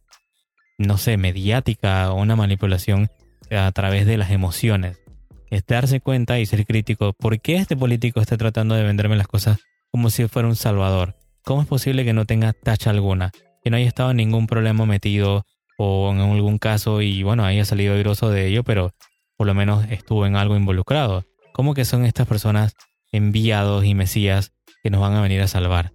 no 0.79 0.99
sé, 0.99 1.17
mediática 1.17 2.13
o 2.13 2.21
una 2.21 2.37
manipulación 2.37 3.09
a 3.51 3.71
través 3.73 4.07
de 4.07 4.17
las 4.17 4.31
emociones. 4.31 4.99
Es 5.51 5.67
darse 5.67 6.01
cuenta 6.01 6.39
y 6.39 6.47
ser 6.47 6.65
crítico. 6.65 7.13
¿Por 7.13 7.41
qué 7.41 7.57
este 7.57 7.77
político 7.77 8.21
está 8.21 8.37
tratando 8.37 8.75
de 8.75 8.85
venderme 8.85 9.17
las 9.17 9.27
cosas 9.27 9.59
como 9.91 10.11
si 10.11 10.27
fuera 10.29 10.49
un 10.49 10.57
salvador? 10.57 11.17
¿Cómo 11.45 11.63
es 11.63 11.69
posible 11.69 12.05
que 12.05 12.13
no 12.13 12.25
tenga 12.25 12.53
tacha 12.53 12.91
alguna? 12.91 13.33
Que 13.63 13.71
no 13.71 13.77
haya 13.77 13.89
estado 13.89 14.15
ningún 14.15 14.47
problema 14.47 14.87
metido 14.87 15.45
o 15.83 16.13
en 16.13 16.21
algún 16.21 16.59
caso 16.59 17.01
y 17.01 17.23
bueno, 17.23 17.43
haya 17.43 17.65
salido 17.65 17.95
airoso 17.95 18.29
de 18.29 18.47
ello, 18.47 18.65
pero 18.65 18.93
por 19.39 19.47
lo 19.47 19.55
menos 19.55 19.87
estuvo 19.91 20.27
en 20.27 20.37
algo 20.37 20.55
involucrado. 20.55 21.25
¿Cómo 21.55 21.73
que 21.73 21.87
son 21.87 22.05
estas 22.05 22.27
personas 22.27 22.75
enviados 23.13 23.87
y 23.87 23.95
mesías 23.95 24.53
que 24.83 24.91
nos 24.91 25.01
van 25.01 25.15
a 25.15 25.23
venir 25.23 25.41
a 25.41 25.49
salvar? 25.49 25.93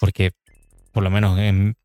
Porque 0.00 0.32
por 0.90 1.04
lo 1.04 1.10
menos 1.10 1.38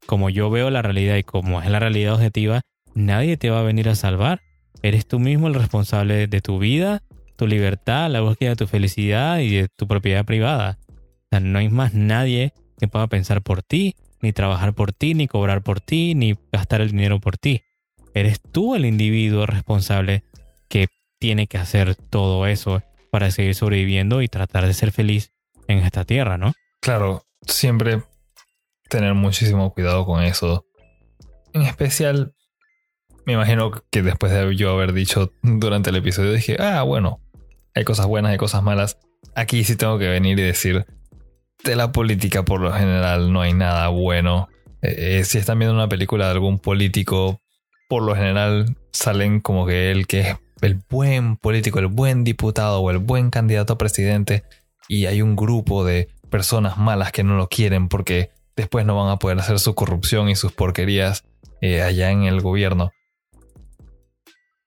como 0.07 0.31
yo 0.31 0.49
veo 0.49 0.71
la 0.71 0.81
realidad 0.81 1.15
y 1.15 1.23
como 1.23 1.61
es 1.61 1.69
la 1.69 1.79
realidad 1.79 2.15
objetiva, 2.15 2.61
nadie 2.95 3.37
te 3.37 3.51
va 3.51 3.59
a 3.59 3.63
venir 3.63 3.87
a 3.87 3.93
salvar. 3.93 4.41
Eres 4.81 5.07
tú 5.07 5.19
mismo 5.19 5.47
el 5.47 5.53
responsable 5.53 6.25
de 6.25 6.41
tu 6.41 6.57
vida, 6.57 7.03
tu 7.35 7.45
libertad, 7.45 8.09
la 8.09 8.21
búsqueda 8.21 8.49
de 8.49 8.55
tu 8.55 8.65
felicidad 8.65 9.37
y 9.41 9.51
de 9.51 9.67
tu 9.77 9.87
propiedad 9.87 10.25
privada. 10.25 10.79
O 10.89 11.27
sea, 11.29 11.39
no 11.39 11.59
hay 11.59 11.69
más 11.69 11.93
nadie 11.93 12.53
que 12.79 12.87
pueda 12.87 13.05
pensar 13.05 13.43
por 13.43 13.61
ti, 13.61 13.95
ni 14.21 14.33
trabajar 14.33 14.73
por 14.73 14.93
ti, 14.93 15.13
ni 15.13 15.27
cobrar 15.27 15.61
por 15.61 15.81
ti, 15.81 16.15
ni 16.15 16.37
gastar 16.51 16.81
el 16.81 16.91
dinero 16.91 17.19
por 17.19 17.37
ti. 17.37 17.63
Eres 18.13 18.41
tú 18.41 18.75
el 18.75 18.85
individuo 18.85 19.45
responsable 19.45 20.23
que 20.69 20.87
tiene 21.19 21.47
que 21.47 21.57
hacer 21.57 21.95
todo 21.95 22.47
eso 22.47 22.81
para 23.11 23.31
seguir 23.31 23.55
sobreviviendo 23.55 24.21
y 24.21 24.27
tratar 24.27 24.65
de 24.65 24.73
ser 24.73 24.91
feliz 24.91 25.31
en 25.67 25.79
esta 25.79 26.05
tierra, 26.05 26.37
¿no? 26.37 26.53
Claro, 26.81 27.23
siempre 27.41 28.03
tener 28.89 29.13
muchísimo 29.13 29.73
cuidado 29.73 30.05
con 30.05 30.23
eso. 30.23 30.65
En 31.53 31.63
especial, 31.63 32.33
me 33.25 33.33
imagino 33.33 33.71
que 33.91 34.01
después 34.01 34.31
de 34.31 34.55
yo 34.55 34.71
haber 34.71 34.93
dicho 34.93 35.33
durante 35.41 35.89
el 35.89 35.97
episodio, 35.97 36.33
dije, 36.33 36.57
ah, 36.59 36.83
bueno, 36.83 37.19
hay 37.73 37.83
cosas 37.83 38.07
buenas, 38.07 38.31
hay 38.31 38.37
cosas 38.37 38.63
malas. 38.63 38.97
Aquí 39.35 39.63
sí 39.63 39.75
tengo 39.75 39.99
que 39.99 40.07
venir 40.07 40.39
y 40.39 40.43
decir, 40.43 40.85
de 41.63 41.75
la 41.75 41.91
política 41.91 42.43
por 42.43 42.61
lo 42.61 42.71
general 42.71 43.31
no 43.31 43.41
hay 43.41 43.53
nada 43.53 43.87
bueno. 43.89 44.49
Eh, 44.81 45.19
eh, 45.19 45.23
si 45.25 45.37
están 45.37 45.59
viendo 45.59 45.75
una 45.75 45.89
película 45.89 46.25
de 46.25 46.31
algún 46.31 46.59
político, 46.59 47.41
por 47.87 48.03
lo 48.03 48.15
general 48.15 48.75
salen 48.91 49.39
como 49.39 49.65
que 49.65 49.91
él 49.91 50.07
que 50.07 50.19
es 50.21 50.35
el 50.61 50.79
buen 50.89 51.37
político, 51.37 51.79
el 51.79 51.87
buen 51.87 52.23
diputado 52.23 52.81
o 52.81 52.91
el 52.91 52.97
buen 52.97 53.29
candidato 53.29 53.73
a 53.73 53.77
presidente 53.77 54.43
y 54.87 55.05
hay 55.05 55.21
un 55.21 55.35
grupo 55.35 55.85
de 55.85 56.09
personas 56.29 56.77
malas 56.77 57.11
que 57.11 57.23
no 57.23 57.37
lo 57.37 57.47
quieren 57.47 57.89
porque 57.89 58.31
después 58.55 58.85
no 58.85 58.95
van 58.95 59.11
a 59.11 59.19
poder 59.19 59.39
hacer 59.39 59.59
su 59.59 59.75
corrupción 59.75 60.29
y 60.29 60.35
sus 60.35 60.51
porquerías 60.51 61.23
eh, 61.61 61.81
allá 61.81 62.11
en 62.11 62.23
el 62.23 62.41
gobierno. 62.41 62.91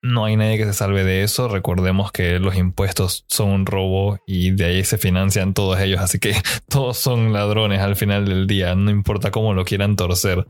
No 0.03 0.25
hay 0.25 0.37
nadie 0.37 0.57
que 0.57 0.65
se 0.65 0.73
salve 0.73 1.05
de 1.05 1.23
eso. 1.23 1.49
Recordemos 1.49 2.11
que 2.11 2.39
los 2.39 2.57
impuestos 2.57 3.27
son 3.29 3.51
un 3.51 3.67
robo 3.67 4.19
y 4.27 4.51
de 4.53 4.65
ahí 4.65 4.85
se 4.85 4.97
financian 4.97 5.53
todos 5.53 5.79
ellos. 5.81 6.01
Así 6.01 6.19
que 6.19 6.35
todos 6.69 6.97
son 6.97 7.33
ladrones 7.33 7.81
al 7.81 7.97
final 7.97 8.25
del 8.25 8.47
día. 8.47 8.75
No 8.75 8.91
importa 8.91 9.31
cómo 9.31 9.53
lo 9.53 9.65
quieran 9.65 9.97
torcer. 9.97 10.47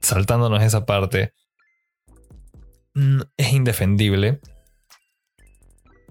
Saltándonos 0.00 0.62
esa 0.62 0.86
parte. 0.86 1.32
Es 3.36 3.52
indefendible. 3.52 4.40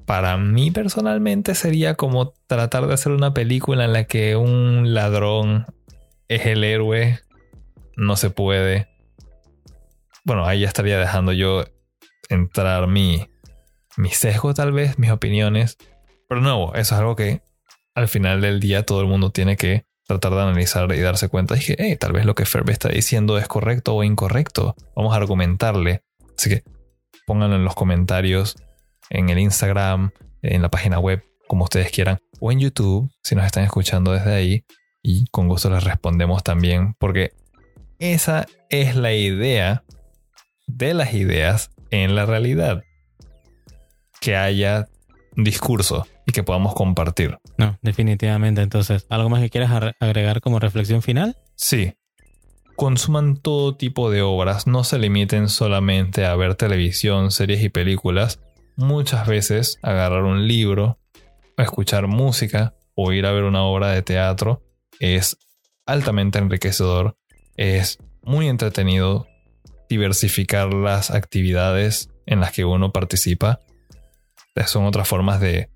Para 0.05 0.37
mí 0.37 0.71
personalmente 0.71 1.55
sería 1.55 1.95
como 1.95 2.33
tratar 2.47 2.87
de 2.87 2.95
hacer 2.95 3.11
una 3.11 3.33
película 3.33 3.85
en 3.85 3.93
la 3.93 4.05
que 4.05 4.35
un 4.35 4.93
ladrón 4.93 5.67
es 6.27 6.45
el 6.45 6.63
héroe. 6.65 7.19
No 7.95 8.17
se 8.17 8.29
puede. 8.29 8.89
Bueno, 10.25 10.45
ahí 10.45 10.61
ya 10.61 10.67
estaría 10.67 10.99
dejando 10.99 11.31
yo 11.31 11.65
entrar 12.29 12.87
mi, 12.87 13.27
mi 13.97 14.09
sesgo 14.11 14.53
tal 14.53 14.71
vez, 14.71 14.97
mis 14.97 15.11
opiniones. 15.11 15.77
Pero 16.27 16.41
nuevo, 16.41 16.73
eso 16.75 16.95
es 16.95 16.99
algo 16.99 17.15
que 17.15 17.41
al 17.95 18.07
final 18.07 18.41
del 18.41 18.59
día 18.59 18.85
todo 18.85 19.01
el 19.01 19.07
mundo 19.07 19.31
tiene 19.31 19.57
que 19.57 19.85
tratar 20.07 20.33
de 20.33 20.41
analizar 20.41 20.91
y 20.93 21.01
darse 21.01 21.27
cuenta. 21.27 21.55
Dije, 21.55 21.75
hey, 21.77 21.97
tal 21.99 22.13
vez 22.13 22.25
lo 22.25 22.35
que 22.35 22.45
Ferb 22.45 22.69
está 22.69 22.89
diciendo 22.89 23.37
es 23.37 23.47
correcto 23.47 23.95
o 23.95 24.03
incorrecto. 24.03 24.75
Vamos 24.95 25.13
a 25.13 25.17
argumentarle. 25.17 26.03
Así 26.37 26.49
que 26.49 26.63
pónganlo 27.27 27.57
en 27.57 27.63
los 27.63 27.75
comentarios, 27.75 28.55
en 29.09 29.29
el 29.29 29.39
Instagram, 29.39 30.11
en 30.41 30.61
la 30.61 30.69
página 30.69 30.99
web, 30.99 31.23
como 31.47 31.65
ustedes 31.65 31.91
quieran, 31.91 32.19
o 32.39 32.51
en 32.51 32.59
YouTube, 32.59 33.11
si 33.23 33.35
nos 33.35 33.45
están 33.45 33.63
escuchando 33.63 34.11
desde 34.11 34.33
ahí. 34.33 34.65
Y 35.03 35.25
con 35.27 35.47
gusto 35.47 35.69
les 35.69 35.83
respondemos 35.83 36.43
también, 36.43 36.95
porque 36.99 37.31
esa 37.99 38.47
es 38.69 38.95
la 38.95 39.13
idea 39.13 39.83
de 40.67 40.93
las 40.93 41.13
ideas 41.13 41.71
en 41.91 42.15
la 42.15 42.25
realidad. 42.25 42.83
Que 44.21 44.35
haya 44.35 44.87
discurso 45.35 46.07
y 46.25 46.31
que 46.31 46.43
podamos 46.43 46.73
compartir. 46.73 47.37
No, 47.57 47.77
definitivamente. 47.81 48.61
Entonces, 48.61 49.05
¿algo 49.09 49.29
más 49.29 49.41
que 49.41 49.49
quieras 49.49 49.93
agregar 49.99 50.41
como 50.41 50.59
reflexión 50.59 51.01
final? 51.01 51.37
Sí. 51.55 51.93
Consuman 52.75 53.37
todo 53.37 53.75
tipo 53.75 54.09
de 54.09 54.21
obras, 54.21 54.65
no 54.65 54.83
se 54.83 54.99
limiten 54.99 55.49
solamente 55.49 56.25
a 56.25 56.35
ver 56.35 56.55
televisión, 56.55 57.31
series 57.31 57.61
y 57.61 57.69
películas. 57.69 58.39
Muchas 58.77 59.27
veces 59.27 59.79
agarrar 59.81 60.23
un 60.23 60.47
libro, 60.47 60.97
escuchar 61.57 62.07
música 62.07 62.73
o 62.95 63.11
ir 63.11 63.25
a 63.25 63.33
ver 63.33 63.43
una 63.43 63.63
obra 63.63 63.89
de 63.91 64.01
teatro 64.01 64.61
es 64.99 65.37
altamente 65.85 66.39
enriquecedor, 66.39 67.17
es 67.57 67.97
muy 68.23 68.47
entretenido, 68.47 69.27
diversificar 69.89 70.73
las 70.73 71.11
actividades 71.11 72.09
en 72.25 72.39
las 72.39 72.51
que 72.51 72.63
uno 72.63 72.91
participa. 72.91 73.59
Son 74.65 74.85
otras 74.85 75.07
formas 75.07 75.39
de 75.39 75.69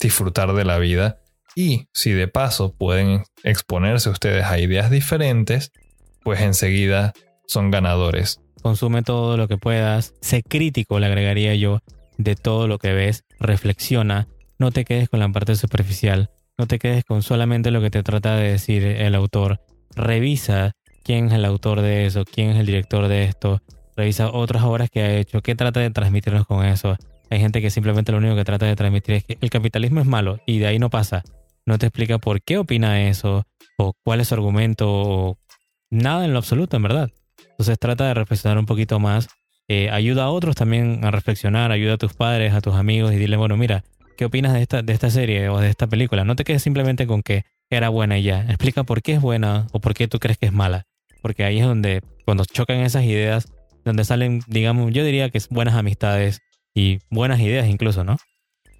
disfrutar 0.00 0.52
de 0.54 0.64
la 0.64 0.78
vida. 0.78 1.18
Y 1.54 1.88
si 1.92 2.12
de 2.12 2.28
paso 2.28 2.74
pueden 2.74 3.24
exponerse 3.44 4.08
ustedes 4.08 4.44
a 4.44 4.58
ideas 4.58 4.90
diferentes, 4.90 5.70
pues 6.22 6.40
enseguida 6.40 7.12
son 7.46 7.70
ganadores. 7.70 8.40
Consume 8.62 9.02
todo 9.02 9.36
lo 9.36 9.48
que 9.48 9.58
puedas. 9.58 10.14
Sé 10.20 10.42
crítico, 10.42 10.98
le 10.98 11.06
agregaría 11.06 11.54
yo, 11.54 11.80
de 12.16 12.36
todo 12.36 12.68
lo 12.68 12.78
que 12.78 12.92
ves. 12.92 13.24
Reflexiona. 13.38 14.28
No 14.58 14.70
te 14.70 14.84
quedes 14.84 15.08
con 15.08 15.20
la 15.20 15.28
parte 15.28 15.56
superficial. 15.56 16.30
No 16.56 16.66
te 16.66 16.78
quedes 16.78 17.04
con 17.04 17.22
solamente 17.22 17.70
lo 17.70 17.80
que 17.80 17.90
te 17.90 18.02
trata 18.02 18.36
de 18.36 18.52
decir 18.52 18.84
el 18.84 19.14
autor. 19.14 19.60
Revisa 19.94 20.72
quién 21.02 21.26
es 21.26 21.32
el 21.32 21.44
autor 21.44 21.80
de 21.80 22.06
eso, 22.06 22.24
quién 22.24 22.50
es 22.50 22.58
el 22.58 22.66
director 22.66 23.08
de 23.08 23.24
esto, 23.24 23.60
revisa 23.96 24.30
otras 24.30 24.62
obras 24.62 24.90
que 24.90 25.02
ha 25.02 25.16
hecho, 25.16 25.40
qué 25.42 25.54
trata 25.54 25.80
de 25.80 25.90
transmitirnos 25.90 26.46
con 26.46 26.64
eso. 26.64 26.96
Hay 27.30 27.40
gente 27.40 27.60
que 27.60 27.70
simplemente 27.70 28.12
lo 28.12 28.18
único 28.18 28.36
que 28.36 28.44
trata 28.44 28.66
de 28.66 28.76
transmitir 28.76 29.14
es 29.16 29.24
que 29.24 29.38
el 29.40 29.50
capitalismo 29.50 30.00
es 30.00 30.06
malo 30.06 30.38
y 30.46 30.58
de 30.58 30.66
ahí 30.66 30.78
no 30.78 30.90
pasa. 30.90 31.22
No 31.64 31.78
te 31.78 31.86
explica 31.86 32.18
por 32.18 32.42
qué 32.42 32.58
opina 32.58 33.08
eso, 33.08 33.46
o 33.78 33.94
cuál 34.04 34.20
es 34.20 34.28
su 34.28 34.34
argumento, 34.34 34.86
o 34.90 35.38
nada 35.90 36.24
en 36.24 36.32
lo 36.32 36.38
absoluto, 36.38 36.76
en 36.76 36.82
verdad. 36.82 37.10
Entonces 37.50 37.78
trata 37.78 38.06
de 38.06 38.14
reflexionar 38.14 38.58
un 38.58 38.66
poquito 38.66 38.98
más. 38.98 39.28
Eh, 39.68 39.88
ayuda 39.90 40.24
a 40.24 40.30
otros 40.30 40.56
también 40.56 41.04
a 41.04 41.10
reflexionar, 41.10 41.72
ayuda 41.72 41.94
a 41.94 41.98
tus 41.98 42.14
padres, 42.14 42.52
a 42.52 42.60
tus 42.60 42.74
amigos 42.74 43.12
y 43.12 43.16
dile, 43.16 43.36
bueno, 43.36 43.56
mira, 43.56 43.84
¿qué 44.18 44.24
opinas 44.24 44.52
de 44.52 44.62
esta, 44.62 44.82
de 44.82 44.92
esta 44.92 45.08
serie 45.08 45.48
o 45.48 45.60
de 45.60 45.68
esta 45.68 45.86
película? 45.86 46.24
No 46.24 46.36
te 46.36 46.44
quedes 46.44 46.62
simplemente 46.62 47.06
con 47.06 47.22
que 47.22 47.44
era 47.70 47.88
buena 47.88 48.18
y 48.18 48.24
ya. 48.24 48.42
Explica 48.42 48.84
por 48.84 49.02
qué 49.02 49.14
es 49.14 49.20
buena 49.20 49.68
o 49.72 49.80
por 49.80 49.94
qué 49.94 50.08
tú 50.08 50.18
crees 50.18 50.36
que 50.36 50.46
es 50.46 50.52
mala 50.52 50.86
porque 51.22 51.44
ahí 51.44 51.60
es 51.60 51.66
donde, 51.66 52.02
cuando 52.24 52.44
chocan 52.44 52.80
esas 52.80 53.04
ideas, 53.04 53.50
donde 53.84 54.04
salen, 54.04 54.42
digamos, 54.46 54.92
yo 54.92 55.04
diría 55.04 55.30
que 55.30 55.38
es 55.38 55.48
buenas 55.48 55.74
amistades 55.74 56.40
y 56.74 56.98
buenas 57.10 57.40
ideas 57.40 57.68
incluso, 57.68 58.04
¿no? 58.04 58.18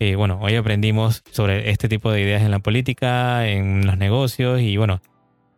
que, 0.02 0.16
bueno, 0.16 0.40
hoy 0.42 0.56
aprendimos 0.56 1.22
sobre 1.30 1.70
este 1.70 1.88
tipo 1.88 2.10
de 2.10 2.20
ideas 2.20 2.42
en 2.42 2.50
la 2.50 2.58
política, 2.58 3.46
en 3.46 3.86
los 3.86 3.96
negocios 3.96 4.60
y, 4.60 4.76
bueno, 4.76 5.00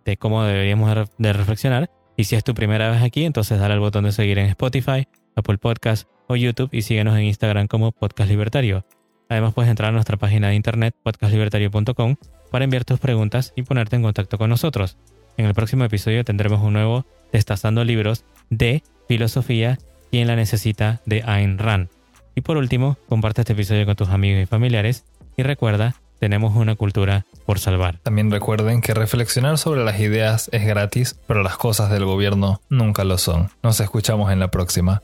de 0.04 0.18
cómo 0.18 0.44
deberíamos 0.44 1.08
de 1.16 1.32
reflexionar. 1.32 1.88
Y 2.14 2.24
si 2.24 2.36
es 2.36 2.44
tu 2.44 2.52
primera 2.52 2.90
vez 2.90 3.02
aquí, 3.02 3.24
entonces 3.24 3.58
dale 3.58 3.72
al 3.72 3.80
botón 3.80 4.04
de 4.04 4.12
seguir 4.12 4.38
en 4.38 4.44
Spotify, 4.48 5.08
Apple 5.34 5.56
Podcast 5.56 6.06
o 6.28 6.36
YouTube 6.36 6.68
y 6.72 6.82
síguenos 6.82 7.16
en 7.16 7.24
Instagram 7.24 7.68
como 7.68 7.92
Podcast 7.92 8.28
Libertario. 8.28 8.84
Además 9.30 9.54
puedes 9.54 9.70
entrar 9.70 9.88
a 9.88 9.92
nuestra 9.92 10.18
página 10.18 10.48
de 10.48 10.56
internet 10.56 10.94
podcastlibertario.com 11.02 12.16
para 12.50 12.64
enviar 12.64 12.84
tus 12.84 13.00
preguntas 13.00 13.54
y 13.56 13.62
ponerte 13.62 13.96
en 13.96 14.02
contacto 14.02 14.36
con 14.36 14.50
nosotros. 14.50 14.98
En 15.36 15.46
el 15.46 15.54
próximo 15.54 15.84
episodio 15.84 16.24
tendremos 16.24 16.62
un 16.62 16.74
nuevo 16.74 17.06
Destazando 17.32 17.82
Libros 17.84 18.24
de 18.50 18.84
Filosofía, 19.08 19.78
quien 20.10 20.28
la 20.28 20.36
necesita 20.36 21.00
de 21.06 21.24
Ayn 21.26 21.58
Rand. 21.58 21.88
Y 22.36 22.42
por 22.42 22.56
último, 22.56 22.96
comparte 23.08 23.42
este 23.42 23.52
episodio 23.52 23.84
con 23.84 23.96
tus 23.96 24.10
amigos 24.10 24.42
y 24.42 24.46
familiares 24.46 25.04
y 25.36 25.42
recuerda, 25.42 25.96
tenemos 26.20 26.54
una 26.56 26.76
cultura 26.76 27.26
por 27.46 27.58
salvar. 27.58 27.98
También 28.02 28.30
recuerden 28.30 28.80
que 28.80 28.94
reflexionar 28.94 29.58
sobre 29.58 29.84
las 29.84 29.98
ideas 29.98 30.48
es 30.52 30.64
gratis, 30.64 31.18
pero 31.26 31.42
las 31.42 31.56
cosas 31.56 31.90
del 31.90 32.04
gobierno 32.04 32.60
nunca 32.68 33.04
lo 33.04 33.18
son. 33.18 33.50
Nos 33.62 33.80
escuchamos 33.80 34.32
en 34.32 34.38
la 34.38 34.48
próxima. 34.48 35.02